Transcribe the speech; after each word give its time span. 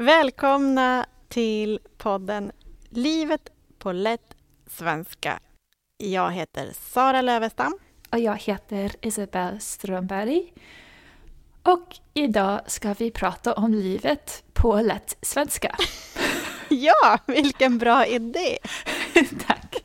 Välkomna 0.00 1.06
till 1.28 1.80
podden 1.98 2.52
Livet 2.88 3.52
på 3.78 3.92
lätt 3.92 4.34
svenska. 4.66 5.40
Jag 5.98 6.30
heter 6.32 6.70
Sara 6.72 7.22
Lövestam. 7.22 7.78
Och 8.12 8.18
jag 8.18 8.36
heter 8.36 8.92
Isabelle 9.00 9.60
Strömberg. 9.60 10.52
Och 11.62 11.96
idag 12.14 12.60
ska 12.66 12.94
vi 12.98 13.10
prata 13.10 13.54
om 13.54 13.74
livet 13.74 14.44
på 14.52 14.80
lätt 14.80 15.16
svenska. 15.22 15.76
Ja, 16.68 17.18
vilken 17.26 17.78
bra 17.78 18.06
idé! 18.06 18.58
Tack. 19.46 19.84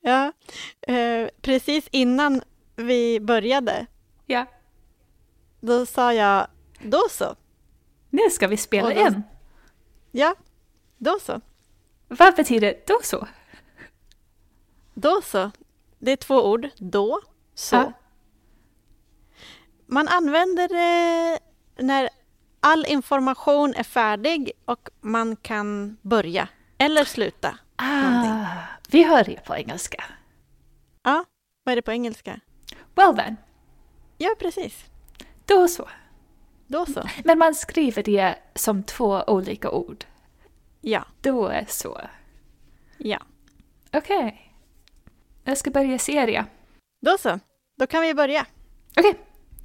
Ja, 0.00 0.32
eh, 0.80 1.28
precis 1.40 1.88
innan 1.90 2.42
vi 2.76 3.20
började, 3.20 3.86
Ja, 4.26 4.46
då 5.60 5.86
sa 5.86 6.12
jag 6.12 6.46
då 6.82 7.00
så. 7.10 7.36
Nu 8.10 8.30
ska 8.30 8.46
vi 8.46 8.56
spela 8.56 8.94
då- 8.94 9.00
in. 9.00 9.22
Ja, 10.10 10.34
då 10.98 11.18
så. 11.22 11.40
Vad 12.08 12.36
betyder 12.36 12.74
då 12.86 12.98
så? 13.02 13.28
Då 14.94 15.20
så. 15.24 15.50
Det 15.98 16.10
är 16.12 16.16
två 16.16 16.50
ord. 16.50 16.68
Då, 16.78 17.20
så. 17.54 17.76
Ja. 17.76 17.92
Man 19.86 20.08
använder 20.08 20.68
det 20.68 21.38
när 21.84 22.08
all 22.60 22.86
information 22.86 23.74
är 23.74 23.82
färdig 23.82 24.52
och 24.64 24.88
man 25.00 25.36
kan 25.36 25.96
börja 26.02 26.48
eller 26.78 27.04
sluta. 27.04 27.58
Ah, 27.76 28.46
vi 28.88 29.02
hör 29.04 29.24
det 29.24 29.44
på 29.44 29.56
engelska. 29.56 30.04
Ja, 31.02 31.24
vad 31.64 31.72
är 31.72 31.76
det 31.76 31.82
på 31.82 31.92
engelska? 31.92 32.40
Well 32.94 33.16
then, 33.16 33.36
Ja, 34.18 34.34
precis. 34.38 34.84
då 35.46 35.68
så. 35.68 35.88
Då 36.70 36.86
så. 36.86 37.02
Men 37.24 37.38
man 37.38 37.54
skriver 37.54 38.02
det 38.02 38.34
som 38.54 38.82
två 38.82 39.22
olika 39.26 39.70
ord. 39.70 40.04
Ja, 40.80 41.04
Då 41.20 41.46
är 41.46 41.64
så. 41.68 42.00
ja. 42.98 43.18
Okej. 43.92 44.52
Jag 45.44 45.58
ska 45.58 45.70
börja 45.70 45.98
serie. 45.98 46.46
Då 47.00 47.18
så. 47.18 47.40
Då 47.78 47.86
kan 47.86 48.02
vi 48.02 48.14
börja. 48.14 48.46
Okej, 48.96 49.14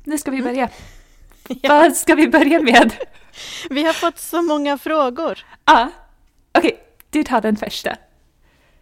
nu 0.04 0.18
ska 0.18 0.32
vi 0.32 0.42
börja. 0.42 0.70
Ja. 1.48 1.70
Vad 1.70 1.96
ska 1.96 2.16
vi 2.16 2.28
börja 2.28 2.62
med? 2.62 2.94
Vi 3.70 3.84
har 3.84 3.94
fått 3.94 4.18
så 4.18 4.42
många 4.42 4.78
frågor. 4.78 5.40
Ah, 5.64 5.88
okej, 6.52 6.84
du 7.10 7.24
tar 7.24 7.42
den 7.42 7.56
första. 7.56 7.96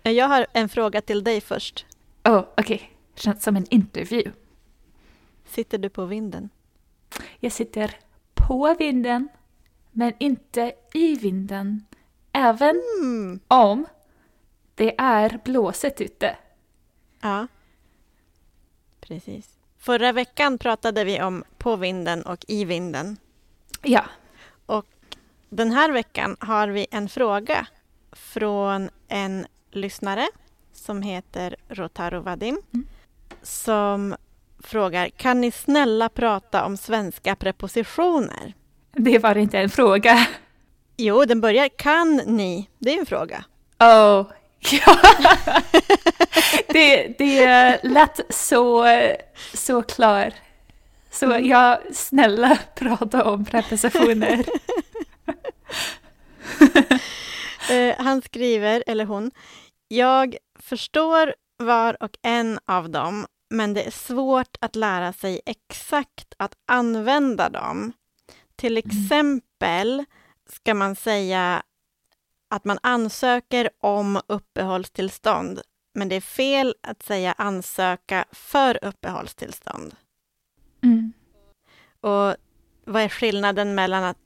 Jag 0.04 0.28
har 0.28 0.48
en 0.54 0.70
fråga 0.70 1.02
till 1.02 1.24
dig 1.24 1.42
först. 1.42 1.86
Oh, 2.24 2.44
okej. 2.58 2.92
Känns 3.16 3.44
som 3.44 3.56
en 3.56 3.66
intervju. 3.70 4.32
Sitter 5.46 5.78
du 5.78 5.90
på 5.90 6.06
vinden? 6.06 6.50
Jag 7.40 7.52
sitter 7.52 7.96
på 8.52 8.76
vinden, 8.80 9.30
men 9.92 10.14
inte 10.20 10.74
i 10.94 11.16
vinden. 11.16 11.86
Även 12.32 12.82
Mm. 13.02 13.40
om 13.48 13.86
det 14.76 14.96
är 15.02 15.40
blåsigt 15.44 16.02
ute. 16.02 16.38
Ja. 17.22 17.48
Precis. 19.02 19.50
Förra 19.78 20.12
veckan 20.12 20.58
pratade 20.58 21.04
vi 21.04 21.22
om 21.22 21.44
på 21.58 21.76
vinden 21.76 22.22
och 22.24 22.46
i 22.48 22.66
vinden. 22.66 23.18
Ja, 23.82 24.06
Den 25.50 25.72
här 25.72 25.92
veckan 25.92 26.38
har 26.40 26.68
vi 26.68 26.88
en 26.92 27.10
fråga 27.10 27.68
från 28.12 28.90
en 29.08 29.48
lyssnare 29.72 30.28
som 30.74 31.02
heter 31.02 31.56
Rotaro 31.68 32.20
Vadim 32.22 32.62
Mm. 32.74 32.88
som 33.42 34.16
frågar 34.62 35.10
Kan 35.10 35.42
ni 35.42 35.52
snälla 35.52 36.10
prata 36.10 36.66
om 36.66 36.78
svenska 36.78 37.36
prepositioner? 37.36 38.54
det 38.94 39.20
var 39.20 39.38
inte 39.38 39.60
en 39.60 39.70
fråga. 39.70 40.28
Jo, 40.98 41.26
den 41.26 41.42
börjar 41.42 41.70
Kan 41.78 42.16
ni? 42.16 42.70
Det 42.80 42.94
är 42.94 43.00
en 43.00 43.06
fråga. 43.06 43.44
Oh, 43.80 44.26
ja. 44.60 44.98
det, 46.68 47.16
det 47.18 47.80
lät 47.84 48.20
så, 48.30 48.86
så 49.54 49.82
klar. 49.82 50.34
Så 51.12 51.38
ja, 51.42 51.82
snälla 51.94 52.58
prata 52.76 53.24
om 53.24 53.46
prepositioner. 53.46 54.46
Eh, 57.72 57.96
han 57.98 58.22
skriver, 58.22 58.84
eller 58.88 59.06
hon, 59.06 59.32
Jag 59.88 60.36
förstår 60.60 61.34
var 61.64 62.04
och 62.04 62.12
en 62.22 62.60
av 62.68 62.90
dem, 62.90 63.26
men 63.52 63.74
det 63.74 63.84
är 63.84 63.92
svårt 63.92 64.58
att 64.62 64.76
lära 64.76 65.14
sig 65.14 65.42
exakt 65.46 66.34
att 66.38 66.54
använda 66.66 67.50
dem. 67.50 67.94
Till 68.56 68.78
exempel 68.78 70.06
ska 70.50 70.74
man 70.74 70.96
säga 70.96 71.64
att 72.50 72.66
man 72.66 72.78
ansöker 72.84 73.70
om 73.80 74.22
uppehållstillstånd, 74.28 75.62
men 75.94 76.10
det 76.10 76.16
är 76.16 76.22
fel 76.22 76.76
att 76.84 77.04
säga 77.04 77.32
ansöka 77.38 78.26
för 78.32 78.86
uppehållstillstånd. 78.86 79.96
Mm. 80.84 81.14
Och 82.02 82.36
vad 82.86 83.02
är 83.04 83.10
skillnaden 83.10 83.76
mellan 83.76 84.04
att 84.04 84.18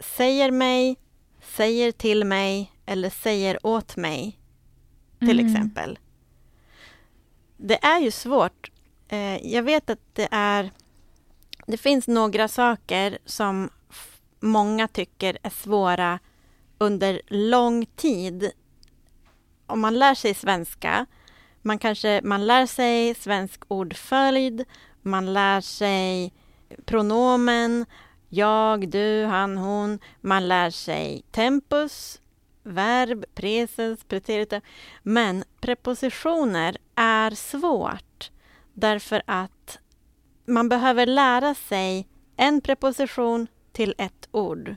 säger 0.00 0.50
mig, 0.50 0.96
säger 1.40 1.92
till 1.92 2.24
mig 2.24 2.72
eller 2.86 3.10
säger 3.10 3.66
åt 3.66 3.96
mig, 3.96 4.40
till 5.18 5.40
Mm. 5.40 5.46
exempel? 5.46 5.98
Det 7.56 7.84
är 7.84 8.00
ju 8.00 8.10
svårt. 8.10 8.70
Eh, 9.08 9.46
jag 9.46 9.62
vet 9.62 9.90
att 9.90 10.00
det 10.12 10.28
är... 10.30 10.70
Det 11.66 11.76
finns 11.76 12.08
några 12.08 12.48
saker 12.48 13.18
som 13.24 13.70
många 14.40 14.88
tycker 14.88 15.38
är 15.42 15.50
svåra 15.50 16.18
under 16.78 17.20
lång 17.26 17.86
tid. 17.86 18.50
Om 19.66 19.80
man 19.80 19.98
lär 19.98 20.14
sig 20.14 20.34
svenska, 20.34 21.06
man 21.62 21.78
kanske 21.78 22.20
man 22.24 22.46
lär 22.46 22.66
sig 22.66 23.14
svensk 23.14 23.62
ordföljd, 23.68 24.64
man 25.02 25.32
lär 25.32 25.60
sig 25.60 26.32
pronomen, 26.84 27.86
jag, 28.28 28.88
du, 28.88 29.24
han, 29.24 29.56
hon. 29.56 29.98
Man 30.20 30.48
lär 30.48 30.70
sig 30.70 31.22
tempus, 31.30 32.20
verb, 32.66 33.24
presens, 33.34 34.04
preteritum. 34.04 34.60
Men 35.02 35.44
prepositioner 35.60 36.76
är 36.94 37.30
svårt 37.30 38.30
därför 38.74 39.22
att 39.26 39.78
man 40.46 40.68
behöver 40.68 41.06
lära 41.06 41.54
sig 41.54 42.08
en 42.36 42.60
preposition 42.60 43.46
till 43.72 43.94
ett 43.98 44.28
ord. 44.30 44.74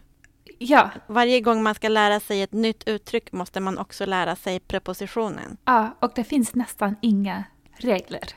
Ja, 0.57 0.89
Varje 1.07 1.41
gång 1.41 1.63
man 1.63 1.75
ska 1.75 1.89
lära 1.89 2.19
sig 2.19 2.41
ett 2.41 2.51
nytt 2.53 2.87
uttryck 2.87 3.31
måste 3.31 3.59
man 3.59 3.77
också 3.77 4.05
lära 4.05 4.35
sig 4.35 4.59
prepositionen. 4.59 5.57
ja, 5.65 5.97
och 6.01 6.11
det 6.15 6.23
finns 6.23 6.55
nästan 6.55 6.95
inga 7.01 7.43
regler. 7.71 8.29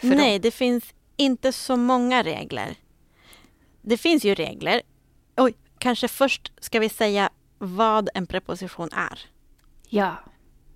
för 0.00 0.08
dem. 0.08 0.16
Nej, 0.16 0.38
det 0.38 0.50
finns 0.50 0.84
inte 1.16 1.52
så 1.52 1.76
många 1.76 2.22
regler. 2.22 2.76
Det 3.82 3.96
finns 3.96 4.24
ju 4.24 4.34
regler. 4.34 4.82
Oj, 5.36 5.54
kanske 5.78 6.08
först 6.08 6.52
ska 6.60 6.80
vi 6.80 6.88
säga 6.88 7.30
vad 7.62 8.08
en 8.14 8.26
preposition 8.26 8.88
är. 8.92 9.20
Ja, 9.88 10.16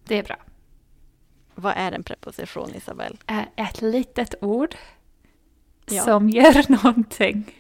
det 0.04 0.18
är 0.18 0.22
bra. 0.22 0.36
Vad 1.54 1.74
är 1.76 1.92
en 1.92 2.02
preposition, 2.04 2.74
Isabel? 2.74 3.18
Är 3.26 3.48
ett 3.56 3.82
litet 3.82 4.34
ord 4.40 4.74
Ja. 5.86 6.02
som 6.02 6.28
gör 6.30 6.70
någonting. 6.84 7.54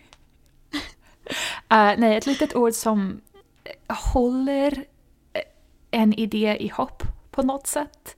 Eh, 1.68 1.92
nej, 1.98 2.16
ett 2.16 2.26
litet 2.26 2.54
ord 2.54 2.72
som 2.72 3.20
eh, 3.64 3.96
håller 3.96 4.84
eh, 5.32 5.42
en 5.90 6.12
idé 6.14 6.56
ihop 6.60 7.02
på 7.30 7.42
något 7.42 7.66
sätt. 7.66 8.16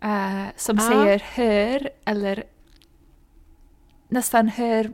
Eh, 0.00 0.44
som 0.56 0.76
Ja. 0.76 0.82
säger 0.88 1.18
hör 1.18 1.90
eller 2.04 2.44
nästan 4.08 4.48
hör 4.48 4.92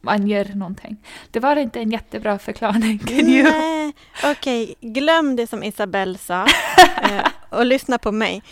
man 0.00 0.28
gör 0.28 0.44
någonting. 0.44 0.96
Det 1.30 1.40
var 1.40 1.56
inte 1.56 1.80
en 1.80 1.90
jättebra 1.90 2.38
förklaring. 2.38 3.00
Nej, 3.22 3.92
okej. 4.24 4.74
Glöm 4.80 5.36
det 5.36 5.46
som 5.46 5.62
Isabel 5.62 6.18
sa 6.18 6.46
eh, 7.02 7.26
och 7.50 7.66
lyssna 7.66 7.98
på 7.98 8.12
mig. 8.12 8.42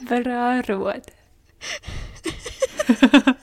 Bra 0.00 0.62
råd. 0.62 1.00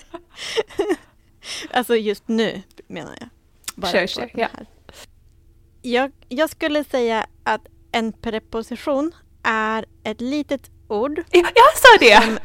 Alltså 1.73 1.95
just 1.95 2.27
nu, 2.27 2.61
menar 2.87 3.15
jag. 3.19 3.29
Bara 3.75 3.91
Kör, 3.91 4.07
kör, 4.07 4.31
ja. 4.33 4.47
Jag, 5.81 6.11
jag 6.29 6.49
skulle 6.49 6.83
säga 6.83 7.25
att 7.43 7.61
en 7.91 8.13
preposition 8.13 9.11
är 9.43 9.85
ett 10.03 10.21
litet 10.21 10.71
ord. 10.87 11.23
Ja, 11.31 11.49
jag 11.55 11.77
sa 11.77 11.97
det! 11.99 12.39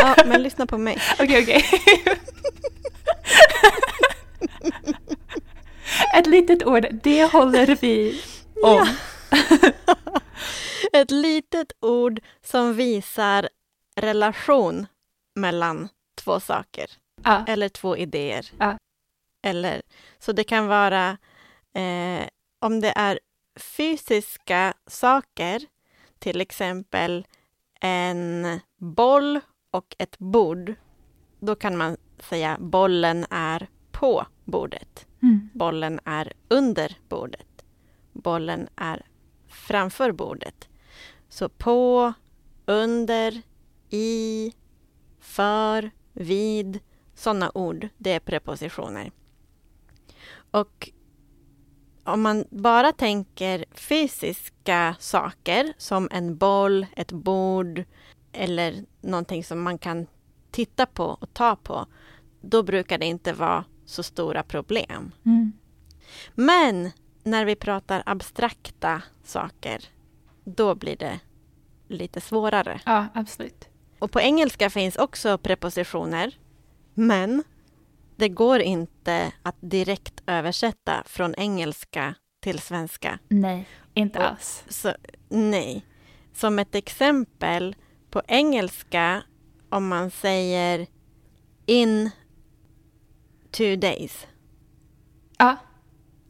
Ja, 0.00 0.16
men 0.26 0.42
lyssna 0.42 0.66
på 0.66 0.78
mig. 0.78 0.98
Okej, 1.18 1.42
okej. 1.42 1.64
Ett 6.14 6.26
litet 6.26 6.66
ord, 6.66 6.86
det 7.02 7.24
håller 7.32 7.76
vi 7.80 8.22
om. 8.62 8.86
Ett 10.92 11.10
litet 11.10 11.72
ord 11.80 12.20
som 12.44 12.74
visar 12.74 13.48
relation 13.96 14.86
mellan 15.34 15.88
två 16.14 16.40
saker 16.40 16.90
Ja. 17.24 17.44
eller 17.48 17.68
två 17.68 17.96
idéer. 17.96 18.50
Ja. 18.58 18.78
Eller, 19.42 19.82
så 20.18 20.32
det 20.32 20.44
kan 20.44 20.66
vara 20.66 21.18
eh, 21.74 22.26
om 22.60 22.80
det 22.80 22.92
är 22.96 23.18
fysiska 23.56 24.74
saker, 24.86 25.62
till 26.18 26.40
exempel 26.40 27.26
en 27.80 28.60
boll 28.78 29.40
och 29.70 29.96
ett 29.98 30.18
bord, 30.18 30.74
då 31.40 31.54
kan 31.54 31.76
man 31.76 31.96
säga 32.18 32.56
bollen 32.60 33.26
är 33.30 33.68
på 33.90 34.26
bordet. 34.44 35.06
Mm. 35.22 35.50
Bollen 35.54 36.00
är 36.04 36.32
under 36.48 36.96
bordet. 37.08 37.64
Bollen 38.12 38.68
är 38.76 39.06
framför 39.46 40.12
bordet. 40.12 40.68
Så 41.28 41.48
på, 41.48 42.12
under, 42.66 43.42
i, 43.90 44.52
för, 45.20 45.90
vid, 46.12 46.80
sådana 47.14 47.50
ord, 47.54 47.88
det 47.96 48.12
är 48.12 48.20
prepositioner. 48.20 49.10
Och 50.50 50.90
om 52.08 52.22
man 52.22 52.44
bara 52.50 52.92
tänker 52.92 53.64
fysiska 53.72 54.96
saker 54.98 55.72
som 55.78 56.08
en 56.10 56.36
boll, 56.36 56.86
ett 56.96 57.12
bord 57.12 57.84
eller 58.32 58.84
någonting 59.00 59.44
som 59.44 59.62
man 59.62 59.78
kan 59.78 60.06
titta 60.50 60.86
på 60.86 61.04
och 61.04 61.34
ta 61.34 61.56
på, 61.56 61.86
då 62.40 62.62
brukar 62.62 62.98
det 62.98 63.06
inte 63.06 63.32
vara 63.32 63.64
så 63.86 64.02
stora 64.02 64.42
problem. 64.42 65.12
Mm. 65.24 65.52
Men 66.34 66.90
när 67.22 67.44
vi 67.44 67.56
pratar 67.56 68.02
abstrakta 68.06 69.02
saker, 69.24 69.84
då 70.44 70.74
blir 70.74 70.96
det 70.96 71.20
lite 71.88 72.20
svårare. 72.20 72.80
Ja, 72.86 73.06
absolut. 73.14 73.68
Och 73.98 74.10
på 74.10 74.20
engelska 74.20 74.70
finns 74.70 74.96
också 74.96 75.38
prepositioner, 75.38 76.38
men 76.94 77.44
det 78.18 78.28
går 78.28 78.60
inte 78.60 79.32
att 79.42 79.56
direkt 79.60 80.22
översätta 80.26 81.02
från 81.06 81.34
engelska 81.34 82.14
till 82.42 82.58
svenska. 82.58 83.18
Nej, 83.28 83.68
inte 83.94 84.18
Och- 84.18 84.24
alls. 84.24 84.64
Så, 84.68 84.92
nej. 85.28 85.84
Som 86.34 86.58
ett 86.58 86.74
exempel, 86.74 87.76
på 88.10 88.22
engelska, 88.28 89.22
om 89.68 89.88
man 89.88 90.10
säger 90.10 90.86
in 91.66 92.10
two 93.50 93.76
days, 93.76 94.26
Ja, 95.38 95.56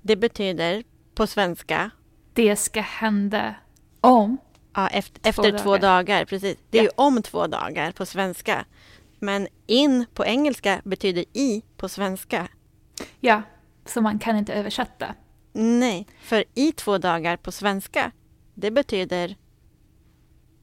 det 0.02 0.16
betyder 0.16 0.82
på 1.14 1.26
svenska 1.26 1.90
det 2.32 2.56
ska 2.56 2.80
hända 2.80 3.54
om. 4.00 4.38
Ja, 4.74 4.88
efter, 4.88 5.28
efter 5.28 5.58
två 5.58 5.76
dagar. 5.76 6.24
Precis. 6.24 6.56
Det 6.70 6.78
är 6.78 6.82
ju 6.82 6.90
om 6.96 7.22
två 7.22 7.46
dagar 7.46 7.92
på 7.92 8.06
svenska. 8.06 8.64
Men 9.18 9.48
in 9.66 10.06
på 10.14 10.24
engelska 10.24 10.80
betyder 10.84 11.24
i 11.32 11.62
på 11.78 11.88
svenska. 11.88 12.48
Ja, 13.20 13.42
så 13.84 14.00
man 14.00 14.18
kan 14.18 14.36
inte 14.36 14.54
översätta. 14.54 15.14
Nej, 15.52 16.06
för 16.20 16.44
i 16.54 16.72
två 16.72 16.98
dagar 16.98 17.36
på 17.36 17.52
svenska, 17.52 18.12
det 18.54 18.70
betyder 18.70 19.36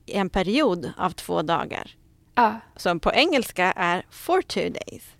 en 0.05 0.29
period 0.29 0.91
av 0.97 1.09
två 1.11 1.41
dagar. 1.41 1.91
Ja, 2.35 2.59
Som 2.75 2.99
på 2.99 3.11
engelska 3.13 3.71
är 3.71 4.05
for 4.09 4.41
two 4.41 4.69
days. 4.69 5.15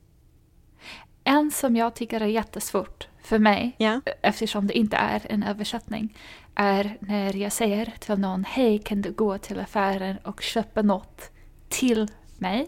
en 1.24 1.52
som 1.52 1.76
jag 1.76 1.96
tycker 1.96 2.22
är 2.22 2.26
jättesvårt 2.26 3.08
för 3.24 3.40
mig, 3.40 3.76
Ja, 3.78 4.02
eftersom 4.22 4.68
det 4.68 4.78
inte 4.78 4.98
är 4.98 5.22
en 5.30 5.44
översättning, 5.44 6.18
är 6.56 6.98
när 7.00 7.36
jag 7.36 7.52
säger 7.52 7.94
till 8.00 8.20
någon 8.20 8.44
Hej, 8.48 8.80
kan 8.80 9.02
du 9.02 9.12
gå 9.12 9.38
till 9.38 9.60
affären 9.60 10.18
och 10.24 10.42
köpa 10.42 10.82
något 10.82 11.32
till 11.70 12.08
mig? 12.38 12.68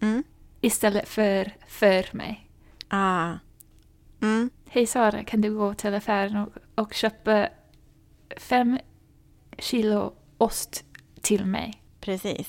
mm. 0.00 0.24
Istället 0.60 1.08
för 1.08 1.52
för 1.68 2.16
mig. 2.16 2.50
ah. 2.88 3.32
Mm. 4.22 4.50
Hej 4.66 4.86
Sara, 4.86 5.24
kan 5.24 5.40
du 5.40 5.54
gå 5.54 5.74
till 5.74 5.94
affären 5.94 6.36
och, 6.36 6.48
och 6.74 6.94
köpa 6.94 7.48
fem 8.36 8.78
kilo 9.58 10.14
ost 10.38 10.84
till 11.20 11.46
mig? 11.46 11.82
Precis. 12.00 12.48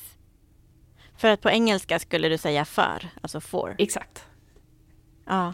För 1.18 1.28
att 1.28 1.42
på 1.42 1.50
engelska 1.50 2.00
skulle 2.00 2.30
du 2.30 2.38
säga 2.38 2.66
för, 2.66 3.10
alltså 3.22 3.42
for. 3.42 3.76
Exakt. 3.78 4.26
Ja. 5.26 5.54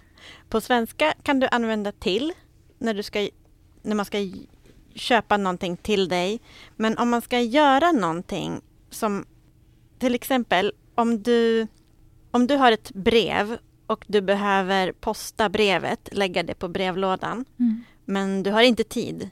På 0.50 0.62
svenska 0.62 1.14
kan 1.24 1.40
du 1.40 1.48
använda 1.52 1.92
till 1.92 2.34
när, 2.78 2.94
du 2.94 3.04
ska, 3.04 3.30
när 3.82 3.96
man 3.96 4.06
ska 4.06 4.18
köpa 4.96 5.38
någonting 5.38 5.78
till 5.78 6.08
dig. 6.10 6.40
Men 6.76 6.98
om 6.98 7.10
man 7.10 7.22
ska 7.22 7.40
göra 7.40 7.92
någonting 7.92 8.62
som 8.90 9.26
till 10.00 10.16
exempel 10.16 10.74
om 10.96 11.24
du, 11.24 11.68
om 12.36 12.48
du 12.48 12.56
har 12.56 12.72
ett 12.72 12.92
brev 12.92 13.58
och 13.88 14.06
du 14.08 14.22
behöver 14.22 14.92
posta 14.92 15.50
brevet, 15.50 16.10
lägga 16.12 16.44
det 16.44 16.54
på 16.56 16.68
brevlådan, 16.68 17.46
Mm. 17.60 17.84
men 18.06 18.44
du 18.44 18.52
har 18.52 18.62
inte 18.62 18.84
tid. 18.84 19.30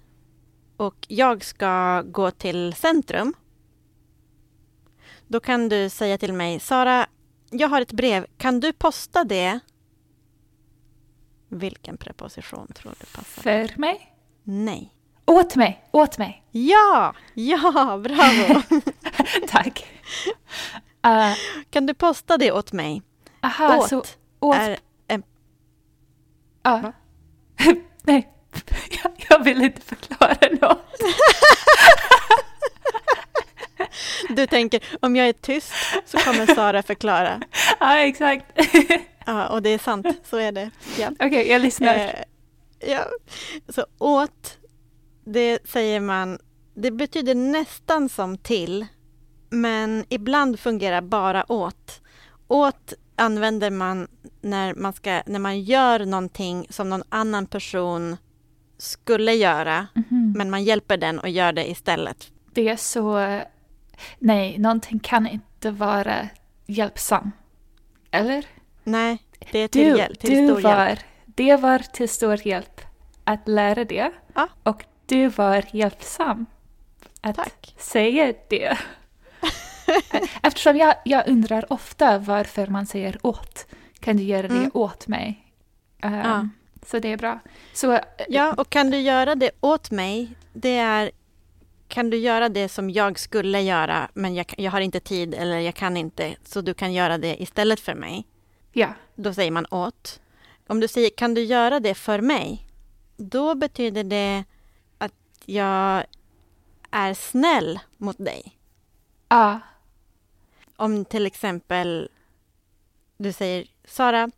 Och 0.77 0.95
jag 1.07 1.43
ska 1.43 2.01
gå 2.01 2.31
till 2.31 2.73
centrum. 2.73 3.33
Då 5.27 5.39
kan 5.39 5.69
du 5.69 5.89
säga 5.89 6.17
till 6.17 6.33
mig, 6.33 6.59
Sara, 6.59 7.07
jag 7.51 7.67
har 7.67 7.81
ett 7.81 7.91
brev, 7.91 8.25
kan 8.37 8.59
du 8.59 8.73
posta 8.73 9.23
det? 9.23 9.59
Vilken 11.49 11.97
preposition 11.97 12.67
tror 12.75 12.93
du 12.99 13.05
passar? 13.05 13.41
För 13.41 13.79
mig? 13.79 14.15
Nej. 14.43 14.93
Åt 15.25 15.55
mig, 15.55 15.89
åt 15.91 16.17
mig. 16.17 16.43
Ja, 16.51 17.15
ja, 17.33 18.01
bravo. 18.03 18.61
Tack. 19.49 19.85
Uh, 21.07 21.35
kan 21.69 21.85
du 21.85 21.93
posta 21.93 22.37
det 22.37 22.51
åt 22.51 22.71
mig? 22.71 23.01
aha, 23.41 23.77
åt, 23.77 23.89
så 23.89 24.03
åt... 24.39 24.55
är 24.55 24.79
en... 25.07 25.23
va? 26.63 26.93
Nej, 28.03 28.29
jag, 29.03 29.11
jag 29.29 29.43
vill 29.43 29.61
inte 29.61 29.81
förklara 29.81 30.37
något. 30.61 30.99
Du 34.29 34.47
tänker, 34.47 34.83
om 34.99 35.15
jag 35.15 35.27
är 35.27 35.33
tyst 35.33 35.73
så 36.05 36.17
kommer 36.17 36.55
Sara 36.55 36.83
förklara. 36.83 37.41
Ja, 37.79 37.99
exakt. 37.99 38.45
Ja, 39.25 39.47
och 39.47 39.61
det 39.61 39.69
är 39.69 39.77
sant, 39.77 40.07
så 40.23 40.37
är 40.37 40.51
det. 40.51 40.71
Ja. 40.97 41.11
Okej, 41.19 41.47
jag 41.47 41.61
lyssnar. 41.61 41.95
Eh, 41.95 42.13
ja. 42.79 43.05
Så 43.69 43.85
åt, 43.97 44.57
det 45.25 45.69
säger 45.69 45.99
man, 45.99 46.39
det 46.75 46.91
betyder 46.91 47.35
nästan 47.35 48.09
som 48.09 48.37
till, 48.37 48.87
men 49.53 50.05
ibland 50.09 50.59
fungerar 50.59 51.01
bara 51.01 51.51
åt. 51.51 52.01
Åt 52.47 52.93
använder 53.15 53.69
man 53.71 54.07
när 54.41 54.75
man, 54.75 54.93
ska, 54.93 55.21
när 55.25 55.39
man 55.39 55.61
gör 55.61 56.05
någonting 56.05 56.67
som 56.69 56.89
någon 56.89 57.03
annan 57.09 57.45
person 57.45 58.17
skulle 58.77 59.33
göra, 59.33 59.87
Mhm. 59.93 60.33
men 60.37 60.49
man 60.49 60.63
hjälper 60.63 60.97
den 60.97 61.19
och 61.19 61.29
gör 61.29 61.51
det 61.53 61.69
istället. 61.69 62.31
Det 62.53 62.69
är 62.69 62.75
så... 62.75 63.39
Nej, 64.19 64.57
någonting 64.57 64.99
kan 64.99 65.27
inte 65.27 65.71
vara 65.71 66.27
hjälpsam. 66.65 67.31
Eller? 68.11 68.45
Nej, 68.83 69.17
det 69.51 69.59
är 69.59 69.67
till, 69.67 69.91
Du, 69.91 69.97
hjälp, 69.97 70.19
till 70.19 70.29
du 70.29 70.47
stor 70.47 70.61
var, 70.61 70.87
hjälp. 70.87 70.99
det 71.25 71.55
var 71.55 71.79
till 71.79 72.09
stor 72.09 72.47
hjälp 72.47 72.81
att 73.23 73.47
lära 73.47 73.83
det. 73.85 74.11
Ja. 74.35 74.47
Och 74.63 74.83
du 75.05 75.27
var 75.27 75.63
hjälpsam 75.71 76.45
att 77.21 77.35
Tack. 77.35 77.75
säga 77.79 78.33
det. 78.49 78.77
Eftersom 80.43 80.77
jag, 80.77 80.95
jag 81.05 81.27
undrar 81.27 81.73
ofta 81.73 82.17
varför 82.17 82.67
man 82.67 82.85
säger 82.85 83.17
åt. 83.23 83.65
Kan 83.99 84.17
du 84.17 84.23
göra 84.23 84.47
det 84.47 84.55
Mm. 84.55 84.71
åt 84.73 85.07
mig? 85.07 85.53
Um, 86.03 86.13
Ja. 86.13 86.47
Så 86.85 86.99
det 86.99 87.11
är 87.11 87.17
bra. 87.17 87.39
Så, 87.73 87.99
Ja, 88.29 88.53
och 88.57 88.69
kan 88.69 88.91
du 88.91 88.97
göra 88.99 89.35
det 89.35 89.51
åt 89.59 89.91
mig, 89.91 90.35
det 90.53 90.77
är 90.77 91.11
kan 91.87 92.09
du 92.09 92.17
göra 92.17 92.49
det 92.49 92.69
som 92.69 92.89
jag 92.89 93.19
skulle 93.19 93.61
göra, 93.61 94.09
men 94.13 94.35
jag, 94.35 94.53
jag 94.57 94.71
har 94.71 94.81
inte 94.81 94.99
tid 94.99 95.33
eller 95.33 95.59
jag 95.59 95.75
kan 95.75 95.97
inte, 95.97 96.35
så 96.45 96.61
du 96.61 96.73
kan 96.73 96.93
göra 96.93 97.17
det 97.17 97.41
istället 97.41 97.79
för 97.79 97.95
mig. 97.95 98.25
ja. 98.73 98.87
Då 99.15 99.33
säger 99.33 99.51
man 99.51 99.65
åt. 99.71 100.19
Om 100.67 100.79
du 100.79 100.87
säger 100.87 101.09
kan 101.09 101.33
du 101.33 101.43
göra 101.43 101.79
det 101.79 101.93
för 101.93 102.21
mig, 102.21 102.67
då 103.17 103.55
betyder 103.55 104.03
det 104.03 104.43
att 104.97 105.13
jag 105.45 106.03
är 106.91 107.13
snäll 107.13 107.79
mot 107.97 108.17
dig. 108.17 108.57
Ja. 109.29 109.59
Om 110.75 111.05
till 111.05 111.25
exempel 111.25 112.09
du 113.17 113.31
säger 113.33 113.67
Sara, 113.85 114.29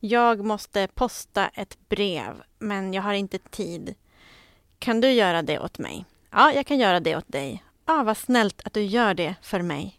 jag 0.00 0.44
måste 0.44 0.88
posta 0.94 1.48
ett 1.48 1.78
brev, 1.88 2.42
men 2.58 2.92
jag 2.92 3.02
har 3.02 3.12
inte 3.12 3.38
tid. 3.38 3.94
Kan 4.78 5.00
du 5.00 5.10
göra 5.10 5.42
det 5.42 5.58
åt 5.58 5.78
mig? 5.78 6.04
Ja, 6.30 6.52
jag 6.52 6.66
kan 6.66 6.78
göra 6.78 7.00
det 7.00 7.16
åt 7.16 7.28
dig. 7.28 7.64
Ja, 7.86 8.02
vad 8.02 8.16
snällt 8.16 8.62
att 8.64 8.72
du 8.72 8.82
gör 8.82 9.14
det 9.14 9.34
för 9.42 9.62
mig. 9.62 9.98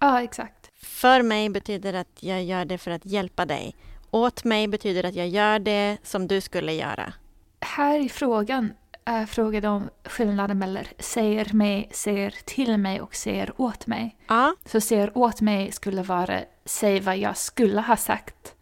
ja, 0.00 0.22
exakt. 0.22 0.70
För 0.74 1.22
mig 1.22 1.48
betyder 1.50 1.94
att 1.94 2.22
jag 2.22 2.44
gör 2.44 2.64
det 2.64 2.78
för 2.78 2.90
att 2.90 3.06
hjälpa 3.06 3.46
dig. 3.46 3.76
Åt 4.10 4.44
mig 4.44 4.68
betyder 4.68 5.04
att 5.04 5.14
jag 5.14 5.28
gör 5.28 5.58
det 5.58 5.96
som 6.02 6.26
du 6.28 6.40
skulle 6.40 6.72
göra. 6.72 7.12
Här 7.60 8.00
i 8.00 8.08
frågan 8.08 8.72
är 9.04 9.26
frågan 9.26 9.64
om 9.64 9.90
skillnaden 10.04 10.58
mellan 10.58 10.84
säger 10.98 11.52
mig, 11.52 11.88
säger 11.92 12.34
till 12.44 12.76
mig 12.76 13.00
och 13.00 13.14
säger 13.14 13.60
åt 13.60 13.86
mig. 13.86 14.16
Ja, 14.28 14.54
Så 14.64 14.80
säger 14.80 15.18
åt 15.18 15.40
mig 15.40 15.72
skulle 15.72 16.02
vara 16.02 16.40
säg 16.64 17.00
vad 17.00 17.16
jag 17.16 17.36
skulle 17.36 17.80
ha 17.80 17.96
sagt. 17.96 18.54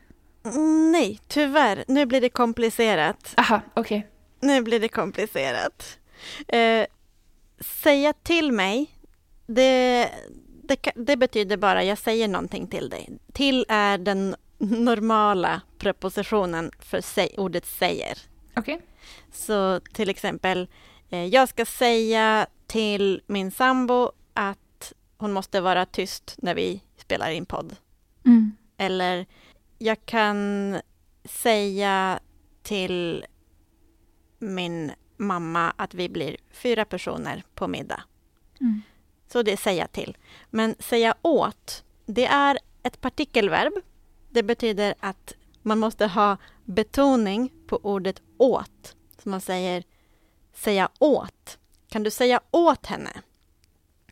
Mm, 0.45 0.93
Nej, 0.93 1.21
tyvärr. 1.29 1.85
Nu 1.89 2.07
blir 2.07 2.21
det 2.21 2.29
komplicerat. 2.29 3.35
Aha, 3.37 3.61
okej. 3.75 4.07
Nu 4.41 4.63
blir 4.63 4.81
det 4.81 4.89
komplicerat. 4.89 5.99
Eh, 6.49 6.87
säga 7.61 8.13
till 8.13 8.53
mig, 8.53 8.91
det, 9.47 10.09
det, 10.63 10.91
det 10.95 11.17
betyder 11.17 11.57
bara 11.57 11.85
jag 11.85 11.99
säger 11.99 12.29
någonting 12.29 12.67
till 12.67 12.89
dig. 12.89 13.09
Till 13.33 13.67
är 13.69 13.99
den 13.99 14.37
normala 14.59 15.61
prepositionen 15.79 16.71
för 16.81 17.01
säg, 17.01 17.35
ordet 17.39 17.67
säger. 17.67 18.19
Okej. 18.61 18.81
Så 19.33 19.81
till 19.81 20.09
exempel, 20.09 20.69
eh, 21.11 21.27
jag 21.27 21.49
ska 21.49 21.65
säga 21.65 22.47
till 22.67 23.23
min 23.27 23.51
sambo 23.51 24.13
att 24.35 24.93
hon 25.17 25.33
måste 25.33 25.61
vara 25.61 25.87
tyst 25.87 26.35
när 26.39 26.55
vi 26.55 26.83
spelar 26.97 27.31
in 27.31 27.47
podd. 27.47 27.77
Mm. 28.27 28.53
Eller 28.77 29.27
jag 29.79 30.07
kan 30.07 30.77
säga 31.25 32.21
till 32.63 33.27
min 34.39 34.93
mamma 35.17 35.73
att 35.77 35.95
vi 35.95 36.09
blir 36.09 36.37
fyra 36.51 36.85
personer 36.85 37.45
på 37.55 37.69
middag. 37.69 38.03
Mm. 38.61 38.83
Så 39.33 39.43
det 39.43 39.53
är 39.53 39.57
säga 39.57 39.87
till. 39.87 40.17
Men 40.51 40.75
säga 40.79 41.15
åt, 41.23 41.85
det 42.07 42.27
är 42.27 42.59
ett 42.83 43.01
partikelverb. 43.01 43.73
Det 44.31 44.43
betyder 44.43 44.95
att 45.01 45.35
man 45.63 45.79
måste 45.79 46.07
ha 46.07 46.37
betoning 46.65 47.53
på 47.67 47.77
ordet 47.83 48.23
åt. 48.39 48.97
Så 49.23 49.29
man 49.29 49.41
säger 49.41 49.85
säga 50.55 50.89
åt. 50.99 51.59
Kan 51.89 52.03
du 52.03 52.11
säga 52.11 52.41
åt 52.51 52.87
henne? 52.87 53.11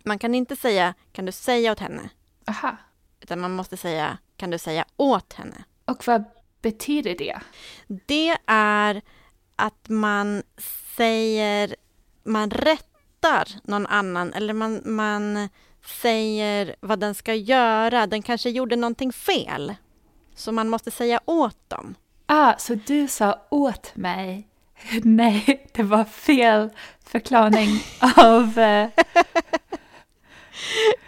Man 0.05 0.19
kan 0.19 0.35
inte 0.35 0.57
säga 0.57 0.95
kan 1.13 1.27
du 1.27 1.33
säga 1.33 1.73
åt 1.73 1.81
henne? 1.81 2.11
Aha. 2.47 2.77
Utan 3.21 3.41
man 3.41 3.55
måste 3.55 3.77
säga 3.77 4.19
kan 4.37 4.51
du 4.51 4.59
säga 4.59 4.85
åt 4.97 5.33
henne? 5.33 5.65
Och 5.85 6.07
vad 6.07 6.25
betyder 6.63 7.15
det? 7.15 7.41
Det 8.07 8.37
är 8.47 9.03
att 9.57 9.89
man 9.89 10.43
säger, 10.97 11.77
man 12.25 12.51
rättar 12.51 13.49
någon 13.63 13.87
annan 13.87 14.33
eller 14.33 14.55
man, 14.55 14.83
man 14.85 15.49
säger 15.85 16.77
vad 16.81 17.01
den 17.01 17.15
ska 17.15 17.35
göra. 17.35 18.07
Den 18.07 18.23
kanske 18.23 18.51
gjorde 18.51 18.77
någonting 18.77 19.13
fel. 19.13 19.75
Så 20.39 20.53
man 20.53 20.69
måste 20.69 20.91
säga 20.91 21.21
åt 21.25 21.57
dem. 21.71 21.95
Ah, 22.27 22.55
så 22.59 22.75
du 22.75 23.09
sa 23.09 23.41
åt 23.51 23.97
mig. 23.97 24.49
Nej, 25.03 25.67
det 25.73 25.83
var 25.83 26.05
fel 26.05 26.71
förklaring 27.05 27.69
av 28.17 28.59
eh, 28.59 28.89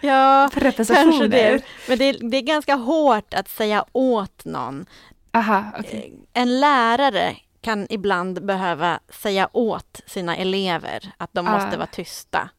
Ja, 0.01 0.49
prepositioner. 0.53 1.27
det. 1.27 1.63
Men 1.87 1.97
det 1.97 2.05
är, 2.05 2.29
det 2.31 2.37
är 2.37 2.41
ganska 2.41 2.75
hårt 2.75 3.33
att 3.33 3.49
säga 3.49 3.85
åt 3.91 4.45
någon. 4.45 4.85
Aha, 5.33 5.63
okej. 5.79 6.13
En 6.33 6.59
lärare 6.59 7.35
kan 7.61 7.87
ibland 7.89 8.45
behöva 8.45 8.99
säga 9.09 9.49
åt 9.53 10.01
sina 10.05 10.35
elever 10.35 11.11
att 11.17 11.29
de 11.33 11.45
måste 11.45 11.67
Ah. 11.75 11.77
vara 11.77 11.87
tysta. 11.87 12.49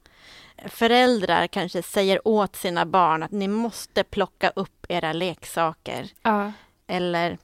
Föräldrar 0.69 1.47
kanske 1.47 1.83
säger 1.83 2.29
åt 2.29 2.57
sina 2.57 2.87
barn 2.87 3.23
att 3.23 3.31
ni 3.31 3.49
måste 3.49 4.05
plocka 4.05 4.51
upp 4.57 4.87
era 4.89 5.13
leksaker. 5.13 6.11
Ja. 6.23 6.53
Eller 6.87 7.39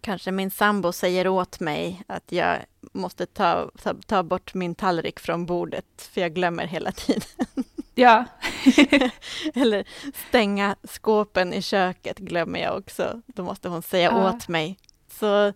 kanske 0.00 0.32
min 0.32 0.50
sambo 0.50 0.92
säger 0.92 1.28
åt 1.28 1.60
mig 1.60 2.02
att 2.06 2.32
jag 2.32 2.58
måste 2.92 3.26
ta, 3.26 3.70
ta, 3.82 3.94
ta 4.06 4.22
bort 4.22 4.54
min 4.54 4.74
tallrik 4.74 5.20
från 5.20 5.46
bordet 5.46 6.08
för 6.12 6.20
jag 6.20 6.34
glömmer 6.34 6.66
hela 6.66 6.92
tiden. 6.92 7.22
ja. 7.94 8.24
Eller 9.54 9.84
stänga 10.28 10.76
skåpen 10.84 11.52
i 11.52 11.62
köket 11.62 12.18
glömmer 12.18 12.60
jag 12.60 12.78
också. 12.78 13.22
Då 13.26 13.42
måste 13.42 13.68
hon 13.68 13.82
säga 13.82 14.10
Ja. 14.10 14.30
åt 14.30 14.48
mig. 14.48 14.78
Så 15.08 15.52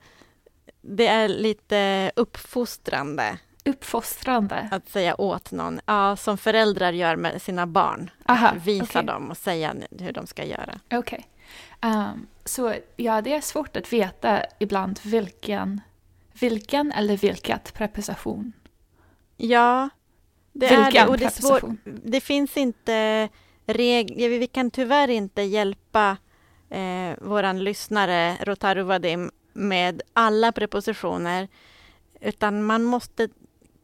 det 0.83 1.07
är 1.07 1.29
lite 1.29 2.13
uppfostrande 2.17 3.39
Uppfostrande. 3.65 4.69
att 4.71 4.89
säga 4.89 5.21
åt 5.21 5.53
någon. 5.53 5.81
Ja, 5.87 6.17
som 6.17 6.39
föräldrar 6.39 6.93
gör 6.93 7.17
med 7.17 7.43
sina 7.43 7.67
barn. 7.67 8.11
Aha, 8.27 8.53
Visa 8.65 8.85
okej. 8.85 9.05
dem 9.05 9.31
och 9.31 9.37
säga 9.37 9.75
hur 9.99 10.13
de 10.13 10.27
ska 10.27 10.45
göra. 10.45 10.81
Okej. 10.91 11.27
Ehm, 11.81 12.27
så 12.45 12.75
ja, 12.97 13.21
det 13.21 13.35
är 13.35 13.41
svårt 13.41 13.77
att 13.77 13.93
veta 13.93 14.43
ibland 14.59 15.01
vilken, 15.05 15.81
vilken 16.41 16.93
eller 16.93 17.17
vilket 17.17 17.75
preposition. 17.75 18.53
Ja, 19.37 19.89
det 20.53 20.67
är 20.67 20.85
vilken 20.85 21.07
det. 21.07 21.11
Och 21.11 21.19
det, 21.19 21.25
är 21.25 21.31
preposition. 21.31 21.79
det 21.85 22.21
finns 22.21 22.57
inte 22.57 23.29
regler. 23.67 24.29
Vi 24.29 24.47
kan 24.47 24.71
tyvärr 24.71 25.09
inte 25.09 25.43
hjälpa 25.43 26.17
eh, 26.71 27.15
våran 27.21 27.65
lyssnare 27.65 28.37
Rotaru 28.45 28.83
Vadim 28.83 29.31
med 29.53 30.03
alla 30.13 30.53
prepositioner. 30.53 31.49
Utan 32.21 32.65
man 32.65 32.85
måste 32.85 33.29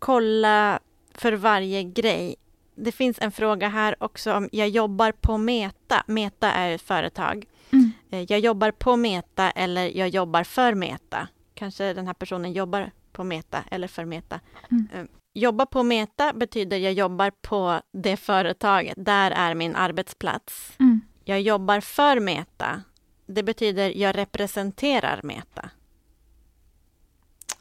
kolla 0.06 0.78
för 1.14 1.32
varje 1.32 1.82
grej. 1.82 2.36
Det 2.74 2.92
finns 2.92 3.18
en 3.20 3.32
fråga 3.32 3.68
här 3.68 3.96
också 4.00 4.34
om 4.34 4.48
jag 4.52 4.68
jobbar 4.68 5.12
på 5.12 5.38
Meta. 5.38 6.02
Meta 6.06 6.52
är 6.52 6.74
ett 6.74 6.82
företag. 6.82 7.46
Mm. 7.72 7.92
Eh, 8.10 8.20
Jag 8.28 8.40
jobbar 8.40 8.70
på 8.70 8.96
Meta 8.96 9.50
eller 9.50 9.96
jag 9.96 10.08
jobbar 10.08 10.44
för 10.44 10.74
Meta. 10.74 11.28
Kanske 11.54 11.92
den 11.92 12.06
här 12.06 12.14
personen 12.14 12.52
jobbar 12.52 12.90
på 13.12 13.24
Meta 13.24 13.64
eller 13.70 13.88
för 13.88 14.04
Meta. 14.04 14.40
Mm. 14.70 14.88
Eh, 14.94 15.04
Jobba 15.34 15.66
på 15.66 15.82
Meta 15.82 16.32
betyder 16.32 16.76
jag 16.76 16.92
jobbar 16.92 17.30
på 17.30 17.80
det 17.92 18.16
företaget. 18.16 18.94
Där 18.96 19.30
är 19.30 19.54
min 19.54 19.76
arbetsplats. 19.76 20.72
Mm. 20.80 21.00
Jag 21.24 21.40
jobbar 21.40 21.80
för 21.80 22.20
Meta. 22.20 22.82
Det 23.26 23.42
betyder 23.42 23.92
jag 23.96 24.16
representerar 24.16 25.20
Meta. 25.22 25.70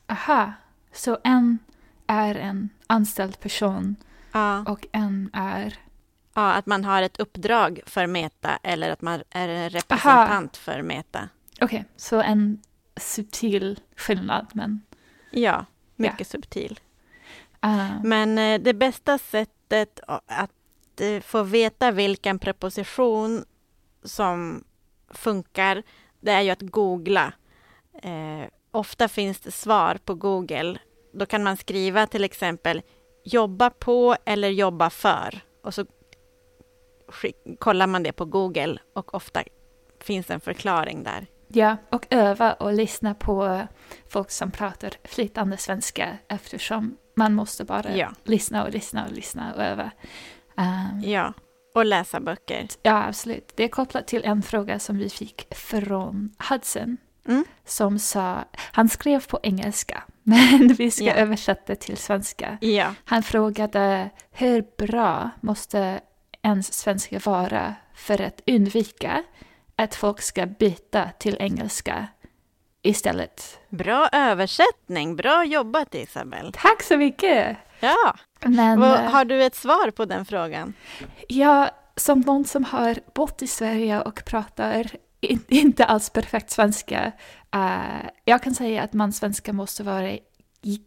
Aha, 0.08 0.54
så 0.94 1.18
en 1.24 1.60
är 2.08 2.36
en 2.36 2.70
anställd 2.88 3.40
person 3.40 3.96
Ja. 4.32 4.64
och 4.68 4.88
en 4.92 5.30
är... 5.34 5.78
ja, 6.34 6.54
att 6.54 6.66
man 6.66 6.86
har 6.86 7.02
ett 7.02 7.20
uppdrag 7.20 7.80
för 7.86 8.08
Meta 8.08 8.60
eller 8.64 8.90
att 8.90 9.02
man 9.02 9.24
är 9.30 9.50
en 9.50 9.70
representant 9.70 10.58
för 10.58 10.82
Meta. 10.82 11.30
Okej, 11.62 11.86
så 11.96 12.22
en 12.22 12.62
subtil 12.98 13.80
skillnad, 13.96 14.48
men... 14.54 14.82
Ja, 15.32 15.66
mycket 15.96 16.28
subtil. 16.28 16.80
eh, 17.64 18.04
Men 18.04 18.38
eh, 18.38 18.62
det 18.62 18.74
bästa 18.74 19.18
sättet 19.18 20.00
att 20.26 20.52
eh, 21.02 21.22
få 21.22 21.44
veta 21.44 21.92
vilken 21.92 22.40
preposition 22.40 23.46
som 24.04 24.64
funkar, 25.10 25.84
det 26.20 26.32
är 26.32 26.42
ju 26.42 26.50
att 26.50 26.62
googla. 26.62 27.34
Eh, 28.02 28.50
ofta 28.72 29.08
finns 29.08 29.40
det 29.40 29.52
svar 29.52 29.98
på 30.06 30.16
Google. 30.16 30.78
Då 31.16 31.26
kan 31.26 31.44
man 31.44 31.58
skriva 31.58 32.08
till 32.08 32.24
exempel 32.24 32.82
jobba 33.24 33.70
på 33.70 34.16
eller 34.26 34.50
jobba 34.50 34.90
för. 34.90 35.40
Och 35.64 35.74
så 35.74 35.86
kollar 37.60 37.88
man 37.88 38.04
det 38.04 38.12
på 38.12 38.26
Google 38.26 38.78
och 38.96 39.14
ofta 39.16 39.44
finns 40.02 40.30
en 40.30 40.40
förklaring 40.40 41.04
där. 41.04 41.28
Ja, 41.48 41.78
och 41.92 42.08
öva 42.10 42.54
och 42.54 42.74
lyssna 42.74 43.14
på 43.16 43.62
folk 44.10 44.32
som 44.32 44.52
pratar 44.52 44.92
flytande 45.04 45.58
svenska 45.58 46.18
eftersom 46.28 46.98
man 47.16 47.34
måste 47.34 47.64
bara 47.66 47.96
Ja. 47.98 48.12
lyssna 48.24 48.64
och 48.64 48.72
lyssna 48.72 49.06
och 49.06 49.12
lyssna 49.12 49.54
och 49.56 49.64
öva. 49.64 49.92
Um, 50.58 51.02
Ja, 51.04 51.34
och 51.76 51.86
läsa 51.86 52.20
böcker. 52.20 52.68
ja, 52.82 53.04
absolut. 53.08 53.52
Det 53.56 53.64
är 53.64 53.68
kopplat 53.68 54.08
till 54.08 54.24
en 54.24 54.42
fråga 54.42 54.80
som 54.80 54.98
vi 54.98 55.10
fick 55.10 55.56
från 55.56 56.36
Hudson 56.50 56.98
Mm. 57.28 57.46
som 57.66 58.00
sa, 58.00 58.44
han 58.72 58.90
skrev 58.90 59.28
på 59.28 59.40
engelska, 59.44 60.04
men 60.60 60.68
vi 60.68 60.92
ska 60.92 61.04
Ja. 61.04 61.14
översätta 61.14 61.76
till 61.76 61.98
svenska. 61.98 62.58
Ja, 62.62 62.94
Han 63.06 63.24
frågade 63.24 64.10
hur 64.32 64.66
bra 64.78 65.30
måste 65.42 66.00
ens 66.42 66.74
svenska 66.74 67.20
vara 67.20 67.76
för 67.96 68.22
att 68.22 68.42
undvika 68.48 69.24
att 69.76 69.96
folk 69.96 70.22
ska 70.22 70.46
byta 70.46 71.10
till 71.20 71.38
engelska 71.40 72.08
istället. 72.82 73.60
bra 73.70 74.10
översättning. 74.12 75.16
Bra 75.16 75.44
jobbat 75.46 75.96
Isabel. 75.96 76.54
Tack 76.54 76.84
så 76.84 76.98
mycket! 76.98 77.58
Ja, 77.80 78.16
Men 78.42 78.80
Vad- 78.80 79.00
eh, 79.00 79.12
har 79.12 79.26
du 79.26 79.44
ett 79.44 79.56
svar 79.56 79.92
på 79.92 80.06
den 80.06 80.26
frågan? 80.26 80.74
jag, 81.28 81.70
som 81.96 82.20
någon 82.20 82.46
som 82.46 82.64
har 82.64 82.96
bott 83.14 83.42
i 83.42 83.48
Sverige 83.48 84.02
och 84.02 84.24
pratar 84.26 84.88
inte 85.48 85.86
alls 85.86 86.10
perfekt 86.10 86.50
svenska, 86.50 87.12
eh, 87.54 88.10
jag 88.26 88.44
kan 88.44 88.54
säga 88.56 88.84
att 88.84 88.94
man 88.94 89.12
svenska 89.14 89.54
måste 89.54 89.84
vara 89.84 90.18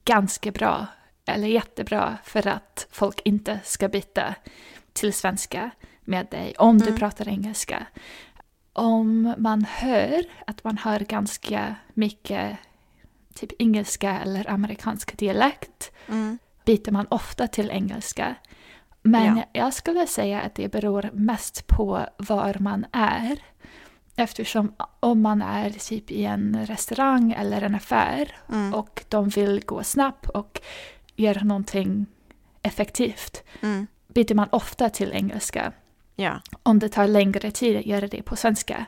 ganska 0.04 0.50
bra, 0.50 0.86
eller 1.26 1.48
jättebra, 1.48 2.18
för 2.24 2.46
att 2.46 2.86
folk 2.90 3.20
inte 3.24 3.60
ska 3.64 3.88
byta 3.88 4.34
till 4.92 5.12
svenska 5.12 5.70
med 6.04 6.26
dig 6.30 6.54
om 6.58 6.78
du 6.78 6.86
Mm. 6.86 6.98
pratar 6.98 7.28
engelska. 7.28 7.86
Om 8.72 9.34
man 9.38 9.64
hör 9.64 10.24
att 10.46 10.64
man 10.64 10.78
har 10.78 11.00
ganska 11.00 11.74
mycket 11.94 12.58
typ 13.34 13.52
engelska 13.58 14.18
eller 14.20 14.50
amerikansk 14.50 15.16
dialekt 15.18 15.92
Mm. 16.08 16.38
byter 16.64 16.90
man 16.90 17.06
ofta 17.10 17.46
till 17.48 17.70
engelska. 17.70 18.34
Men 19.02 19.36
Ja. 19.36 19.42
jag 19.52 19.74
skulle 19.74 20.06
säga 20.06 20.40
att 20.40 20.54
det 20.54 20.68
beror 20.68 21.10
mest 21.12 21.66
på 21.66 22.06
var 22.16 22.56
man 22.60 22.86
är. 22.92 23.38
Eftersom 24.18 24.72
om 25.00 25.22
man 25.22 25.42
är 25.42 25.70
typ 25.70 26.10
i 26.10 26.24
en 26.24 26.66
restaurang 26.66 27.32
eller 27.32 27.62
en 27.62 27.74
affär 27.74 28.36
Mm. 28.48 28.74
och 28.74 29.04
de 29.08 29.28
vill 29.28 29.62
gå 29.66 29.82
snabbt 29.84 30.28
och 30.30 30.60
göra 31.16 31.42
någonting 31.44 32.06
effektivt 32.62 33.42
Mm. 33.62 33.86
byter 34.08 34.34
man 34.34 34.48
ofta 34.52 34.90
till 34.90 35.12
engelska. 35.12 35.72
Ja. 36.16 36.40
Om 36.62 36.78
det 36.78 36.88
tar 36.88 37.06
längre 37.08 37.50
tid 37.50 37.76
att 37.76 37.86
göra 37.86 38.06
det 38.08 38.22
på 38.22 38.36
svenska. 38.36 38.86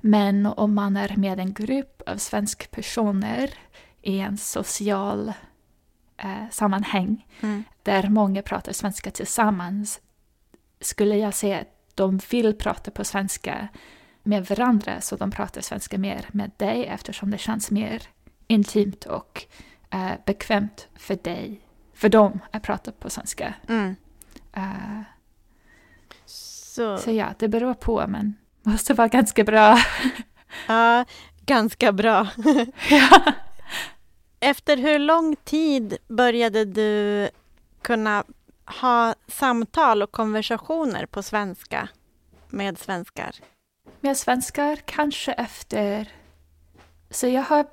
Men 0.00 0.46
om 0.46 0.74
man 0.74 0.96
är 0.96 1.16
med 1.16 1.38
en 1.40 1.52
grupp 1.52 2.02
av 2.06 2.16
svenska 2.16 2.66
personer 2.70 3.50
i 4.02 4.18
en 4.20 4.36
social 4.38 5.32
eh, 6.16 6.50
sammanhang 6.50 7.26
Mm. 7.40 7.64
där 7.82 8.08
många 8.08 8.42
pratar 8.42 8.72
svenska 8.72 9.10
tillsammans 9.10 10.00
skulle 10.80 11.16
jag 11.16 11.34
säga 11.34 11.60
att 11.60 11.72
de 11.94 12.20
vill 12.30 12.54
prata 12.58 12.90
på 12.90 13.04
svenska 13.04 13.68
med 14.26 14.46
varandra 14.46 15.00
så 15.00 15.16
de 15.16 15.30
pratar 15.30 15.60
svenska 15.60 15.98
mer 15.98 16.26
med 16.32 16.50
dig 16.56 16.86
eftersom 16.86 17.30
det 17.30 17.38
känns 17.38 17.70
mer 17.70 18.02
intimt 18.46 19.04
och 19.04 19.46
eh, 19.90 20.12
bekvämt 20.26 20.88
för 20.94 21.14
dig, 21.14 21.60
för 21.94 22.08
dem 22.08 22.40
att 22.50 22.62
prata 22.62 22.92
på 22.92 23.10
svenska. 23.10 23.54
Mm. 23.68 23.96
Eh, 24.52 25.00
Så, 26.24 26.98
så 26.98 27.10
ja, 27.10 27.34
det 27.38 27.48
beror 27.48 27.74
på 27.74 28.06
men 28.08 28.34
måste 28.62 28.94
vara 28.94 29.08
ganska 29.08 29.44
bra. 29.44 29.78
ja, 30.68 31.04
ganska 31.46 31.92
bra. 31.92 32.28
ja. 32.90 33.32
Efter 34.40 34.76
hur 34.76 34.98
lång 34.98 35.36
tid 35.36 35.96
började 36.08 36.64
du 36.64 37.28
kunna 37.82 38.24
ha 38.80 39.14
samtal 39.28 40.02
och 40.02 40.12
konversationer 40.12 41.06
på 41.06 41.22
svenska 41.22 41.88
med 42.48 42.78
svenskar? 42.78 43.30
Med 44.00 44.16
svenskar 44.16 44.76
kanske 44.76 45.32
efter... 45.32 46.08
Så 47.10 47.26
jag 47.26 47.42
har 47.42 47.66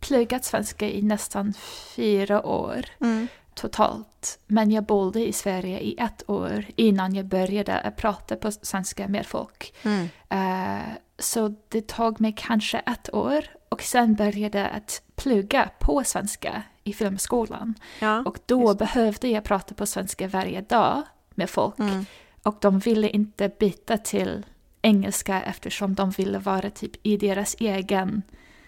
pluggat 0.00 0.44
svenska 0.44 0.88
i 0.88 1.02
nästan 1.02 1.54
fyra 1.96 2.46
år 2.46 2.84
Mm. 3.00 3.28
totalt. 3.54 4.38
Men 4.46 4.70
jag 4.70 4.84
bodde 4.84 5.28
i 5.28 5.32
Sverige 5.32 5.80
i 5.80 5.96
ett 5.98 6.30
år 6.30 6.64
innan 6.76 7.14
jag 7.14 7.26
började 7.26 7.92
prata 7.96 8.36
på 8.36 8.52
svenska 8.52 9.08
med 9.08 9.26
folk. 9.26 9.74
Mm. 9.82 10.08
Eh, 10.28 10.86
så 11.18 11.54
det 11.68 11.88
tog 11.88 12.20
mig 12.20 12.34
kanske 12.36 12.78
ett 12.78 13.14
år 13.14 13.44
och 13.68 13.82
sen 13.82 14.14
började 14.14 14.68
att 14.68 15.02
plugga 15.14 15.70
på 15.78 16.04
svenska 16.04 16.62
i 16.84 16.92
filmskolan. 16.92 17.74
Ja. 17.98 18.22
Och 18.26 18.38
då 18.46 18.62
just 18.62 18.78
behövde 18.78 19.28
jag 19.28 19.44
prata 19.44 19.74
på 19.74 19.86
svenska 19.86 20.28
varje 20.28 20.60
dag 20.60 21.02
med 21.30 21.50
folk. 21.50 21.78
Mm. 21.78 22.06
Och 22.42 22.56
de 22.60 22.78
ville 22.78 23.08
inte 23.08 23.48
byta 23.48 23.98
till 23.98 24.44
engelska 24.82 25.42
eftersom 25.42 25.94
de 25.94 26.10
ville 26.10 26.38
vara 26.38 26.70
typ 26.70 26.92
i 27.06 27.16
deras 27.16 27.56
egen 27.58 28.22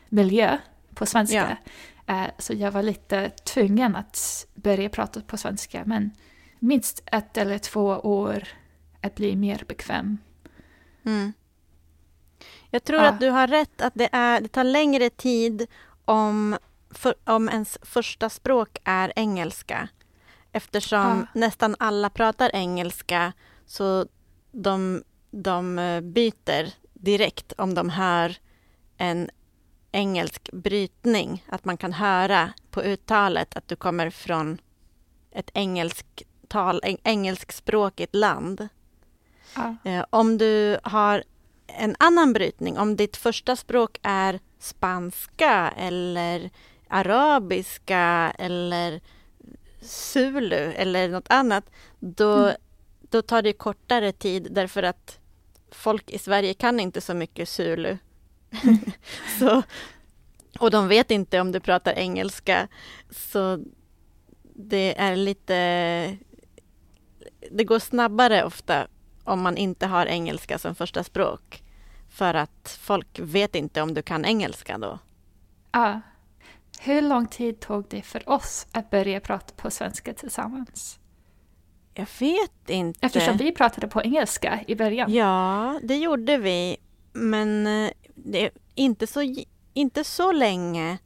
miljö 0.08 0.58
på 0.94 1.06
svenska. 1.06 1.56
Eh, 2.06 2.26
Så 2.38 2.52
jag 2.54 2.70
var 2.72 2.82
lite 2.82 3.30
tvungen 3.30 3.96
att 3.96 4.46
börja 4.54 4.88
prata 4.88 5.20
på 5.20 5.36
svenska. 5.36 5.82
Men 5.86 6.10
minst 6.58 7.02
ett 7.06 7.36
eller 7.36 7.58
två 7.58 7.86
år 7.88 8.48
att 9.00 9.14
bli 9.14 9.36
mer 9.36 9.64
bekväm. 9.68 10.18
Mm. 11.04 11.32
Jag 12.70 12.84
tror 12.84 13.00
Ja. 13.02 13.08
att 13.08 13.20
du 13.20 13.28
har 13.30 13.46
rätt 13.46 13.80
att 13.80 13.94
det, 13.94 14.08
är, 14.12 14.40
det 14.40 14.48
tar 14.48 14.64
längre 14.64 15.10
tid 15.10 15.66
om, 16.04 16.58
för, 16.90 17.14
om 17.24 17.48
ens 17.48 17.78
första 17.82 18.28
språk 18.30 18.78
är 18.84 19.12
engelska. 19.16 19.88
Eftersom 20.52 21.26
Ja. 21.34 21.40
nästan 21.40 21.76
alla 21.78 22.10
pratar 22.10 22.50
engelska 22.54 23.32
så 23.66 24.06
de, 24.52 25.02
de 25.32 25.78
eh, 25.78 26.00
byter 26.00 26.74
direkt 26.94 27.52
om 27.58 27.74
de 27.74 27.90
hör 27.90 28.36
en 28.96 29.30
engelsk 29.92 30.48
brytning. 30.52 31.44
Att 31.48 31.64
man 31.64 31.76
kan 31.76 31.92
höra 31.92 32.52
på 32.70 32.82
uttalet 32.82 33.56
att 33.56 33.68
du 33.68 33.76
kommer 33.76 34.10
från 34.10 34.58
ett 35.30 35.50
engelsk 35.54 36.06
tal, 36.48 36.80
eng- 36.84 37.00
engelskspråkigt 37.04 38.14
land. 38.14 38.68
Ja. 39.56 39.76
Eh, 39.84 40.04
om 40.10 40.38
du 40.38 40.78
har 40.82 41.24
en 41.66 41.96
annan 41.98 42.32
brytning, 42.32 42.78
om 42.78 42.96
ditt 42.96 43.16
första 43.16 43.56
språk 43.56 43.98
är 44.02 44.40
spanska 44.58 45.72
eller 45.76 46.50
arabiska 46.88 48.32
eller 48.38 49.00
zulu 49.80 50.72
eller 50.76 51.08
något 51.08 51.30
annat, 51.30 51.64
då, 52.00 52.32
Mm. 52.36 52.54
då 53.10 53.22
tar 53.22 53.42
det 53.42 53.52
kortare 53.52 54.12
tid 54.12 54.48
därför 54.50 54.82
att 54.82 55.18
folk 55.74 56.10
i 56.10 56.18
Sverige 56.18 56.54
kan 56.54 56.80
inte 56.80 57.00
så 57.00 57.14
mycket 57.14 57.48
zulu. 57.48 57.98
så, 59.38 59.62
och 60.58 60.70
de 60.70 60.88
vet 60.88 61.10
inte 61.10 61.40
om 61.40 61.52
du 61.52 61.60
pratar 61.60 61.92
engelska. 61.92 62.68
Så 63.10 63.58
det 64.54 65.00
är 65.00 65.16
lite... 65.16 66.16
Det 67.50 67.64
går 67.64 67.78
snabbare 67.78 68.44
ofta 68.44 68.86
om 69.24 69.40
man 69.40 69.56
inte 69.56 69.86
har 69.86 70.06
engelska 70.06 70.58
som 70.58 70.74
första 70.74 71.04
språk. 71.04 71.62
För 72.10 72.34
att 72.34 72.78
folk 72.80 73.18
vet 73.18 73.54
inte 73.54 73.82
om 73.82 73.94
du 73.94 74.02
kan 74.02 74.24
engelska 74.24 74.78
då. 74.78 74.98
Ja. 75.72 76.00
Hur 76.80 77.02
lång 77.02 77.26
tid 77.26 77.60
tog 77.60 77.88
det 77.88 78.02
för 78.02 78.28
oss 78.28 78.66
att 78.72 78.90
börja 78.90 79.20
prata 79.20 79.54
på 79.56 79.70
svenska 79.70 80.14
tillsammans? 80.14 80.98
Jag 81.94 82.06
vet 82.18 82.70
inte. 82.70 83.06
Eftersom 83.06 83.36
vi 83.36 83.52
pratade 83.52 83.88
på 83.88 84.02
engelska 84.02 84.60
i 84.66 84.74
början. 84.74 85.12
Ja, 85.14 85.80
det 85.82 85.96
gjorde 85.96 86.36
vi. 86.36 86.76
Men 87.12 87.66
eh, 87.66 87.90
det 88.14 88.44
är 88.46 88.50
inte 88.74 89.06
så, 89.06 89.34
inte 89.74 90.04
så 90.04 90.32
länge 90.32 90.98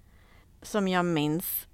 som 0.63 0.89
jag 0.89 1.05
minns. 1.05 1.67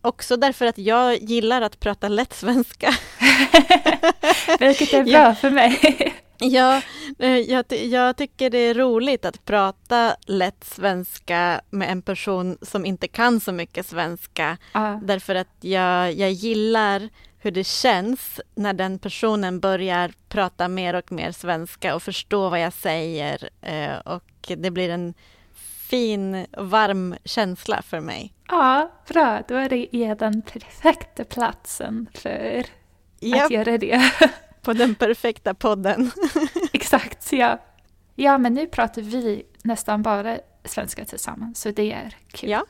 Också 0.00 0.36
därför 0.36 0.66
att 0.66 0.78
jag 0.78 1.16
gillar 1.22 1.62
att 1.62 1.80
prata 1.80 2.08
lätt 2.08 2.32
svenska. 2.34 2.90
Vilket 4.58 4.92
är 4.92 5.02
bra 5.04 5.12
Ja. 5.12 5.34
för 5.34 5.50
mig. 5.50 6.12
Ja, 6.38 6.82
eh, 7.18 7.36
jag, 7.38 7.64
jag 7.72 8.16
tycker 8.16 8.50
det 8.50 8.58
är 8.58 8.74
roligt 8.74 9.24
att 9.24 9.44
prata 9.44 10.16
lätt 10.26 10.64
svenska 10.64 11.60
med 11.70 11.90
en 11.90 12.02
person 12.02 12.58
som 12.62 12.86
inte 12.86 13.08
kan 13.08 13.40
så 13.40 13.52
mycket 13.52 13.86
svenska. 13.86 14.56
Ja. 14.72 15.00
Därför 15.04 15.34
att 15.34 15.56
jag, 15.60 16.12
jag 16.12 16.30
gillar 16.32 17.08
hur 17.46 17.50
det 17.52 17.64
känns 17.64 18.40
när 18.54 18.72
den 18.72 18.98
personen 18.98 19.60
börjar 19.60 20.12
prata 20.28 20.68
mer 20.68 20.94
och 20.94 21.12
mer 21.12 21.32
svenska 21.32 21.94
och 21.94 22.02
förstå 22.02 22.48
vad 22.48 22.60
jag 22.60 22.72
säger. 22.72 23.48
eh, 23.62 23.96
Och 23.98 24.24
det 24.56 24.70
blir 24.70 24.90
en 24.90 25.14
fin, 25.88 26.46
varm 26.58 27.14
känsla 27.24 27.82
för 27.82 28.00
mig. 28.00 28.32
ja, 28.48 28.92
bra. 29.08 29.42
Då 29.48 29.54
är 29.54 29.68
det 29.68 30.14
den 30.14 30.42
perfekta 30.42 31.24
platsen 31.24 32.06
för 32.14 32.64
Ja, 33.20 33.44
att 33.44 33.50
göra 33.50 33.78
det. 33.78 34.12
på 34.62 34.72
den 34.72 34.94
perfekta 34.94 35.54
podden. 35.54 36.10
Exakt, 36.72 37.32
ja. 37.32 37.58
Ja, 38.14 38.38
men 38.38 38.54
nu 38.54 38.66
pratar 38.66 39.02
vi 39.02 39.42
nästan 39.64 40.02
bara 40.02 40.38
svenska 40.64 41.04
tillsammans, 41.04 41.60
så 41.60 41.70
det 41.70 41.92
är 41.92 42.16
kul. 42.32 42.50
Ja. 42.50 42.66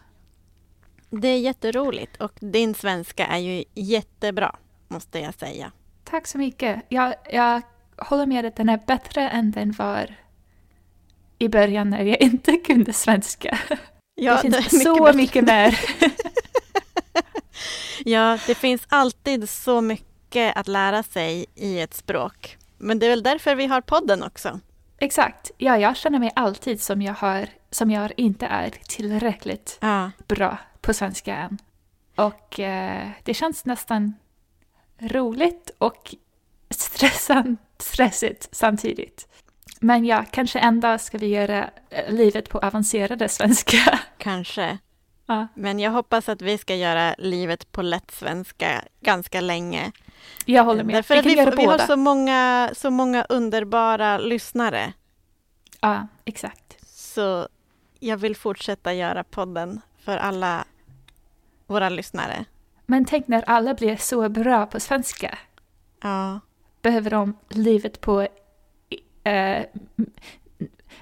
Det 1.10 1.28
är 1.28 1.38
jätteroligt 1.38 2.16
och 2.22 2.32
din 2.40 2.74
svenska 2.74 3.26
är 3.26 3.38
ju 3.38 3.64
jättebra, 3.74 4.56
måste 4.88 5.18
jag 5.18 5.34
säga. 5.34 5.72
Tack 6.04 6.26
så 6.26 6.38
mycket. 6.38 6.82
Jag, 6.88 7.14
jag 7.32 7.62
håller 7.96 8.26
med 8.26 8.44
att 8.46 8.56
den 8.56 8.68
är 8.68 8.80
bättre 8.86 9.28
än 9.28 9.50
den 9.50 9.72
var 9.72 10.14
i 11.38 11.48
början 11.48 11.90
när 11.90 12.02
jag 12.04 12.20
inte 12.20 12.56
kunde 12.56 12.92
svenska. 12.92 13.58
Ja, 14.14 14.34
det 14.34 14.40
finns 14.42 14.56
är 14.56 14.78
så 14.84 15.04
bättre. 15.04 15.16
mycket 15.16 15.44
mer. 15.44 15.80
Ja, 18.04 18.38
det 18.46 18.54
finns 18.54 18.82
alltid 18.88 19.48
så 19.48 19.80
mycket 19.80 20.56
att 20.56 20.68
lära 20.68 21.02
sig 21.02 21.46
i 21.54 21.80
ett 21.80 21.94
språk. 21.94 22.56
Men 22.78 22.98
det 22.98 23.06
är 23.06 23.10
väl 23.10 23.22
därför 23.22 23.54
vi 23.54 23.66
har 23.66 23.80
podden 23.80 24.22
också. 24.22 24.60
Exakt. 24.98 25.50
Ja, 25.58 25.78
jag 25.78 25.96
känner 25.96 26.18
mig 26.18 26.30
alltid 26.34 26.80
som 26.82 27.02
jag, 27.02 27.14
har, 27.14 27.48
som 27.70 27.90
jag 27.90 28.12
inte 28.16 28.46
är 28.46 28.70
tillräckligt 28.70 29.78
Ja, 29.80 30.10
bra 30.28 30.58
på 30.80 30.94
svenska 30.94 31.36
än. 31.36 31.58
Och 32.14 32.60
eh, 32.60 33.08
det 33.24 33.34
känns 33.34 33.64
nästan 33.64 34.14
roligt 34.98 35.70
och 35.78 36.14
stressant, 36.70 37.60
stressigt 37.78 38.48
samtidigt. 38.52 39.28
Men 39.80 40.04
ja, 40.04 40.24
kanske 40.30 40.58
en 40.58 40.80
dag 40.80 41.00
ska 41.00 41.18
vi 41.18 41.26
göra 41.26 41.70
eh, 41.90 42.14
livet 42.14 42.48
på 42.48 42.58
avancerade 42.58 43.28
svenska. 43.28 44.00
kanske. 44.18 44.78
ja. 45.26 45.48
Men 45.54 45.78
jag 45.78 45.90
hoppas 45.90 46.28
att 46.28 46.42
vi 46.42 46.58
ska 46.58 46.74
göra 46.74 47.14
livet 47.18 47.72
på 47.72 47.82
lätt 47.82 48.10
svenska 48.10 48.84
ganska 49.00 49.40
länge. 49.40 49.92
Jag 50.44 50.64
håller 50.64 50.84
med. 50.84 50.94
Därför 50.94 51.14
vi 51.14 51.20
att 51.20 51.26
vi, 51.26 51.50
vi 51.50 51.56
båda. 51.56 51.70
har 51.70 51.78
så 51.78 51.96
många, 51.96 52.70
så 52.76 52.90
många 52.90 53.26
underbara 53.28 54.18
lyssnare. 54.18 54.92
Ja, 55.80 56.06
exakt. 56.24 56.86
Så 56.86 57.48
jag 58.00 58.16
vill 58.16 58.36
fortsätta 58.36 58.94
göra 58.94 59.24
podden 59.24 59.80
för 60.00 60.16
alla 60.16 60.64
våra 61.66 61.88
lyssnare. 61.88 62.44
Men 62.86 63.04
tänk 63.04 63.28
när 63.28 63.42
alla 63.42 63.74
blir 63.74 63.96
så 63.96 64.28
bra 64.28 64.66
på 64.66 64.80
svenska. 64.80 65.38
Ja, 66.02 66.40
Behöver 66.82 67.10
de 67.10 67.36
livet 67.48 68.00
på 68.00 68.28
eh, 69.24 69.64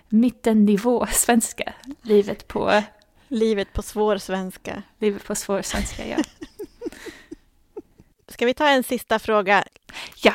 mittennivå 0.08 1.06
svenska. 1.06 1.74
Livet 2.02 2.48
på, 2.48 2.82
Livet 3.28 3.72
på 3.72 3.82
svår 3.82 4.18
svenska. 4.18 4.82
livet 4.98 5.24
på 5.24 5.34
svår 5.34 5.62
svenska, 5.62 6.08
ja. 6.08 6.16
Ska 8.28 8.46
vi 8.46 8.54
ta 8.54 8.68
en 8.68 8.82
sista 8.84 9.18
fråga? 9.18 9.64
Ja, 10.22 10.34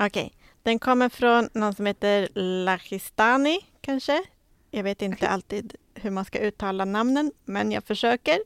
Okej. 0.00 0.32
Den 0.62 0.78
kommer 0.78 1.08
från 1.08 1.48
någon 1.52 1.74
som 1.74 1.86
heter 1.86 2.28
Lachistani, 2.64 3.58
kanske? 3.80 4.22
Jag 4.70 4.82
vet 4.82 5.02
inte 5.02 5.28
alltid 5.28 5.74
hur 5.94 6.10
man 6.10 6.24
ska 6.24 6.38
uttala 6.38 6.84
namnen, 6.84 7.32
men 7.44 7.72
jag 7.72 7.84
försöker. 7.84 8.38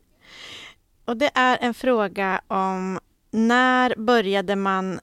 Och 1.08 1.16
det 1.16 1.30
är 1.34 1.58
en 1.60 1.74
fråga 1.74 2.40
om 2.48 3.00
när 3.30 3.94
började 3.96 4.56
man 4.56 5.00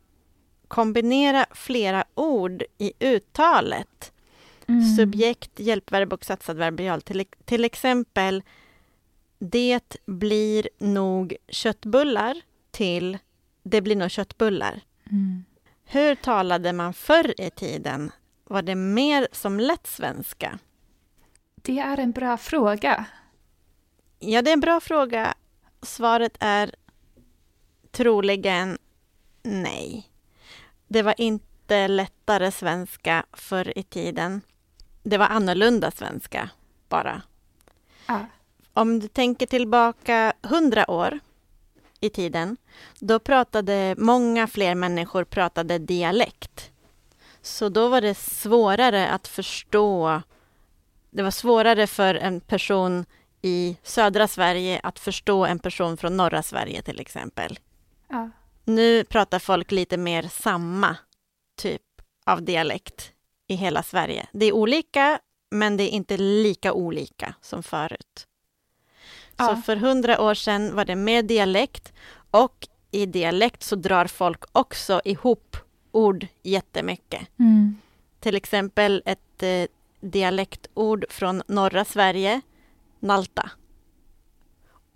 kombinera 0.68 1.46
flera 1.52 2.04
ord 2.16 2.64
i 2.78 2.94
uttalet? 3.00 4.12
Mm. 4.68 4.96
Subjekt, 4.96 5.60
hjälpverb 5.60 6.14
och 6.14 6.26
satsad. 6.26 6.78
Till, 7.06 7.26
till 7.46 7.66
exempel, 7.66 8.44
det 9.40 9.98
blir 10.06 10.70
nog 10.78 11.36
köttbullar 11.48 12.42
till 12.72 13.18
det 13.64 13.82
blir 13.82 13.96
nog 13.96 14.12
köttbullar. 14.12 14.82
Mm. 15.12 15.46
Hur 15.86 16.16
talade 16.16 16.74
man 16.74 16.94
förr 16.94 17.42
i 17.42 17.50
tiden? 17.50 18.12
Var 18.44 18.62
det 18.62 18.76
mer 18.76 19.28
som 19.32 19.60
lätt 19.60 19.88
svenska? 19.88 20.60
Det 21.56 21.80
är 21.80 21.98
en 21.98 22.12
bra 22.12 22.38
fråga. 22.38 23.06
Ja, 24.20 24.42
det 24.42 24.50
är 24.50 24.54
en 24.54 24.60
bra 24.60 24.80
fråga. 24.80 25.36
Svaret 25.86 26.38
är 26.40 26.76
troligen 27.92 28.78
nej. 29.44 30.10
Det 30.88 31.02
var 31.02 31.16
inte 31.18 31.88
lättare 31.88 32.52
svenska 32.52 33.26
förr 33.34 33.78
i 33.78 33.84
tiden. 33.84 34.42
Det 35.04 35.18
var 35.18 35.28
annorlunda 35.28 35.92
svenska, 35.92 36.50
bara. 36.90 37.22
Ja. 38.08 38.26
Om 38.74 39.00
du 39.00 39.08
tänker 39.08 39.46
tillbaka 39.46 40.34
hundra 40.42 40.92
år 40.92 41.20
i 42.00 42.10
tiden, 42.10 42.58
då 43.00 43.20
pratade 43.20 43.96
många 43.98 44.48
fler 44.48 44.76
människor 44.76 45.24
pratade 45.24 45.78
dialekt. 45.78 46.72
Så 47.42 47.70
då 47.70 47.88
var 47.88 48.02
det 48.02 48.16
svårare 48.16 49.10
att 49.10 49.28
förstå. 49.28 50.22
Det 51.10 51.24
var 51.24 51.32
svårare 51.32 51.88
för 51.88 52.16
en 52.16 52.42
person 52.42 53.06
i 53.46 53.78
södra 53.84 54.28
Sverige 54.28 54.80
att 54.84 55.00
förstå 55.00 55.46
en 55.46 55.60
person 55.60 55.98
från 55.98 56.18
norra 56.18 56.44
Sverige 56.44 56.82
till 56.82 57.00
exempel. 57.00 57.60
Ja. 58.10 58.30
Nu 58.64 59.04
pratar 59.04 59.40
folk 59.40 59.72
lite 59.72 59.98
mer 59.98 60.24
samma 60.24 60.98
typ 61.58 61.82
av 62.26 62.42
dialekt 62.44 63.12
i 63.48 63.56
hela 63.56 63.84
Sverige. 63.84 64.28
Det 64.32 64.46
är 64.46 64.54
olika, 64.54 65.20
men 65.52 65.78
det 65.78 65.84
är 65.84 65.90
inte 65.90 66.18
lika 66.18 66.74
olika 66.74 67.36
som 67.42 67.64
förut. 67.64 68.28
Så 69.38 69.44
Ja. 69.44 69.62
för 69.66 69.76
hundra 69.76 70.22
år 70.22 70.34
sedan 70.34 70.76
var 70.76 70.86
det 70.86 70.96
mer 70.96 71.24
dialekt 71.24 71.94
och 72.32 72.68
i 72.92 73.06
dialekt 73.06 73.64
så 73.64 73.76
drar 73.76 74.06
folk 74.08 74.44
också 74.52 75.02
ihop 75.06 75.58
ord 75.92 76.28
jättemycket. 76.44 77.28
Mm. 77.40 77.78
Till 78.20 78.36
exempel 78.36 79.04
ett 79.06 79.44
eh, 79.44 79.66
dialektord 80.02 81.06
från 81.10 81.42
norra 81.48 81.86
Sverige, 81.86 82.42
nalta. 83.06 83.50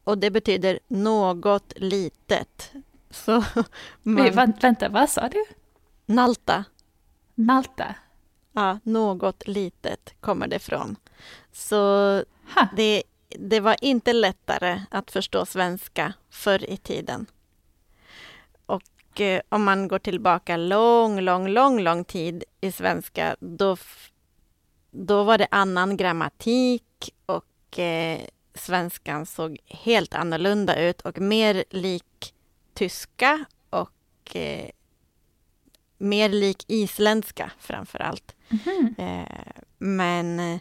Och 0.03 0.17
det 0.17 0.31
betyder 0.31 0.79
något 0.87 1.73
litet. 1.75 2.71
Så 3.11 3.31
man, 4.03 4.25
Vä- 4.27 4.31
vä- 4.31 4.61
vänta, 4.61 4.89
vad 4.89 5.09
sa 5.09 5.29
du? 5.29 5.45
nalta, 6.05 6.63
Nalta? 7.35 7.95
ja, 8.53 8.79
något 8.83 9.47
litet 9.47 10.13
kommer 10.19 10.47
det 10.47 10.59
från. 10.59 10.95
Så 11.51 12.23
det, 12.75 13.03
det 13.29 13.59
var 13.59 13.75
inte 13.81 14.13
lättare 14.13 14.81
att 14.91 15.11
förstå 15.11 15.45
svenska 15.45 16.13
förr 16.29 16.69
i 16.69 16.77
tiden. 16.77 17.25
Och 18.65 19.21
eh, 19.21 19.41
om 19.49 19.63
man 19.63 19.87
går 19.87 19.99
tillbaka 19.99 20.57
lång, 20.57 21.19
lång, 21.21 21.47
lång, 21.47 21.79
lång 21.79 22.03
tid 22.05 22.43
i 22.61 22.71
svenska, 22.71 23.35
då, 23.39 23.77
då 24.91 25.23
var 25.23 25.37
det 25.37 25.47
annan 25.51 25.97
grammatik 25.97 27.13
och 27.25 27.45
eh, 27.77 28.19
svenskan 28.53 29.25
såg 29.25 29.57
helt 29.67 30.13
annorlunda 30.13 30.75
ut 30.79 31.01
och 31.01 31.19
mer 31.19 31.63
lik 31.69 32.33
tyska 32.73 33.45
och 33.69 34.35
eh, 34.35 34.69
mer 35.97 36.29
lik 36.29 36.63
isländska 36.67 37.51
framför 37.59 37.99
allt. 38.01 38.35
Mhm. 38.49 38.95
Eh, 38.97 39.61
men 39.77 40.59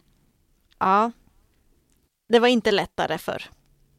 ja, 0.78 1.12
det 2.28 2.38
var 2.38 2.48
inte 2.48 2.70
lättare 2.72 3.18
förr. 3.18 3.42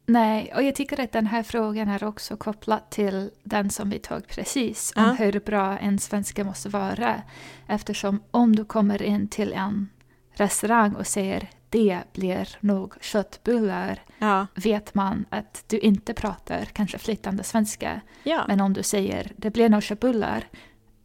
Nej, 0.06 0.52
och 0.54 0.62
jag 0.62 0.74
tycker 0.74 1.00
att 1.00 1.12
den 1.12 1.26
här 1.26 1.42
frågan 1.42 1.88
är 1.88 2.04
också 2.04 2.36
kopplad 2.36 2.90
till 2.90 3.30
den 3.42 3.70
som 3.70 3.90
vi 3.90 3.98
tog 3.98 4.26
precis, 4.28 4.92
om 4.96 5.02
Ja. 5.02 5.12
hur 5.12 5.40
bra 5.40 5.78
en 5.78 5.98
svenska 5.98 6.44
måste 6.44 6.68
vara. 6.68 7.22
Eftersom 7.66 8.22
om 8.30 8.56
du 8.56 8.64
kommer 8.64 9.02
in 9.02 9.28
till 9.28 9.52
en 9.52 9.88
restaurang 10.32 10.94
och 10.94 11.06
säger 11.06 11.50
det 11.70 12.00
blir 12.12 12.48
nog 12.60 12.94
köttbullar, 13.02 14.02
Ja, 14.18 14.46
vet 14.54 14.94
man 14.94 15.24
att 15.30 15.64
du 15.66 15.78
inte 15.78 16.14
pratar 16.14 16.64
kanske 16.64 16.98
flytande 16.98 17.42
svenska. 17.44 18.00
ja. 18.24 18.44
Men 18.48 18.60
om 18.60 18.72
du 18.72 18.82
säger 18.82 19.32
det 19.36 19.50
blir 19.50 19.68
nog 19.68 19.82
köttbullar, 19.82 20.48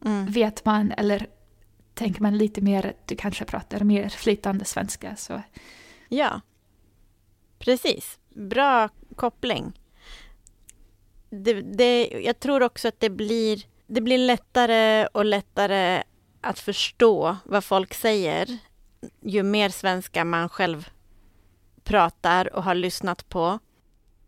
Mm. 0.04 0.26
vet 0.26 0.64
man 0.64 0.92
eller 0.92 1.26
tänker 1.94 2.22
man 2.22 2.38
lite 2.38 2.60
mer 2.60 2.86
att 2.86 3.06
du 3.08 3.16
kanske 3.16 3.44
pratar 3.44 3.80
mer 3.80 4.08
flytande 4.08 4.64
svenska. 4.64 5.16
Så 5.16 5.42
ja. 6.08 6.40
Precis. 7.58 8.18
Bra 8.28 8.88
koppling. 9.16 9.80
Det, 11.30 11.52
det, 11.62 12.08
jag 12.24 12.40
tror 12.40 12.62
också 12.62 12.88
att 12.88 13.00
det 13.00 13.10
blir, 13.10 13.62
det 13.86 14.00
blir 14.00 14.18
lättare 14.18 15.06
och 15.06 15.24
lättare 15.24 16.02
att 16.40 16.58
förstå 16.58 17.36
vad 17.44 17.64
folk 17.64 17.94
säger 17.94 18.58
ju 19.20 19.42
mer 19.42 19.68
svenska 19.68 20.24
man 20.24 20.48
själv 20.48 20.88
pratar 21.84 22.54
och 22.54 22.64
har 22.64 22.74
lyssnat 22.74 23.28
på. 23.28 23.58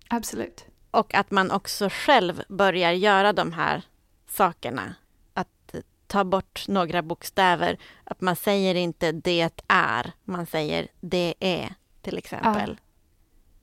absolut. 0.09 0.65
Och 0.91 1.15
att 1.15 1.31
man 1.31 1.51
också 1.51 1.89
själv 1.93 2.43
börjar 2.49 2.93
göra 2.93 3.33
de 3.33 3.53
här 3.53 3.83
sakerna. 4.29 4.95
Att 5.35 5.75
ta 6.07 6.25
bort 6.25 6.69
några 6.69 7.03
bokstäver. 7.03 7.79
Att 8.05 8.21
man 8.21 8.37
säger 8.37 8.75
inte 8.75 9.13
det 9.13 9.51
är, 9.69 10.13
man 10.25 10.47
säger 10.47 10.89
det 11.01 11.35
är 11.41 11.75
till 12.03 12.19
exempel. 12.19 12.81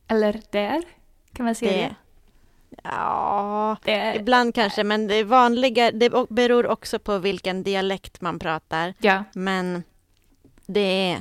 Eller 0.08 0.42
där, 0.50 0.84
kan 1.34 1.46
man 1.46 1.56
säga 1.56 1.72
det? 1.72 1.78
det. 1.78 1.96
Ja, 2.84 3.78
det 3.84 4.16
ibland 4.16 4.56
kanske, 4.56 4.84
men 4.84 5.08
det 5.08 5.16
är 5.16 5.24
vanliga. 5.24 5.92
Det 5.92 6.30
beror 6.30 6.68
också 6.68 7.00
på 7.00 7.18
vilken 7.18 7.64
dialekt 7.64 8.22
man 8.22 8.40
pratar. 8.40 8.94
ja, 9.00 9.24
Men 9.34 9.84
det 10.68 11.18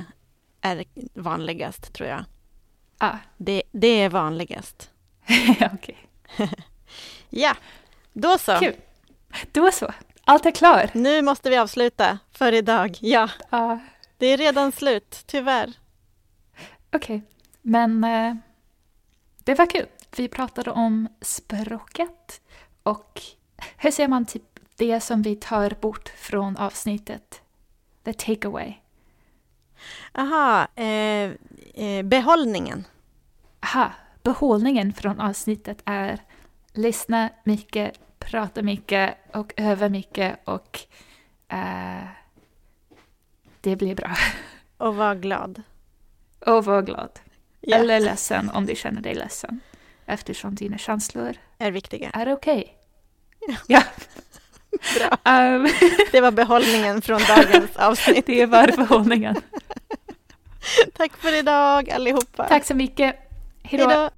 är, 0.61 0.85
vanligast 1.13 1.93
tror 1.93 2.09
jag. 2.09 2.23
ah, 2.97 3.17
Det, 3.37 3.63
det 3.71 3.87
är 3.87 4.09
vanligast. 4.09 4.91
okej. 5.73 5.97
Ja, 7.29 7.55
då 8.13 8.37
så. 8.37 8.59
Kul. 8.59 8.75
Då 9.51 9.71
så, 9.71 9.93
allt 10.23 10.45
är 10.45 10.51
klart. 10.51 10.93
Nu 10.93 11.21
måste 11.21 11.49
vi 11.49 11.57
avsluta 11.57 12.19
för 12.31 12.51
idag. 12.53 12.97
Ja, 13.01 13.29
Ja, 13.49 13.79
det 14.17 14.25
är 14.25 14.37
redan 14.37 14.71
slut, 14.71 15.23
tyvärr. 15.25 15.73
okej. 16.93 17.21
Men 17.61 18.03
eh, 18.03 18.35
det 19.43 19.53
var 19.55 19.65
kul. 19.65 19.85
Vi 20.17 20.27
pratade 20.27 20.71
om 20.71 21.07
språket 21.21 22.41
och 22.83 23.21
hur 23.77 23.91
ser 23.91 24.07
man 24.07 24.25
typ 24.25 24.59
det 24.75 24.99
som 24.99 25.21
vi 25.21 25.35
tar 25.35 25.69
bort 25.81 26.09
från 26.09 26.57
avsnittet? 26.57 27.41
The 28.03 28.13
takeaway. 28.13 28.73
Aha, 30.11 30.67
eh, 30.75 31.31
eh, 31.73 32.03
behållningen. 32.03 32.85
Aha, 33.59 33.91
behållningen 34.23 34.93
från 34.93 35.19
avsnittet 35.19 35.81
är 35.85 36.21
lyssna 36.73 37.29
mycket, 37.43 38.19
prata 38.19 38.61
mycket 38.61 39.17
och 39.33 39.53
öva 39.57 39.89
mycket 39.89 40.39
och 40.43 40.79
eh, 41.47 42.07
det 43.61 43.75
blir 43.75 43.95
bra. 43.95 44.15
Och 44.77 44.95
var 44.95 45.15
glad. 45.15 45.61
Och 46.39 46.65
var 46.65 46.81
glad. 46.81 47.19
Ja, 47.61 47.77
Eller 47.77 47.99
ledsen 47.99 48.49
om 48.49 48.65
du 48.65 48.75
känner 48.75 49.01
dig 49.01 49.15
ledsen. 49.15 49.59
Eftersom 50.05 50.55
dina 50.55 50.77
känslor 50.77 51.37
är 51.57 51.71
viktiga. 51.71 52.09
är 52.09 52.33
okej. 52.33 52.77
Ja. 53.47 53.55
Bra. 53.67 53.83
Ehm, 55.23 55.67
Det 56.11 56.21
var 56.21 56.31
behållningen 56.31 57.01
från 57.01 57.21
dagens 57.27 57.75
avsnitt. 57.75 58.25
det 58.25 58.45
var 58.45 58.67
behållningen. 58.77 59.35
Tack 60.97 61.11
för 61.17 61.33
idag 61.33 61.89
allihopa. 61.89 62.43
Tack 62.47 62.65
så 62.65 62.73
mycket. 62.75 63.15
Hej 63.63 63.79
då. 63.79 64.09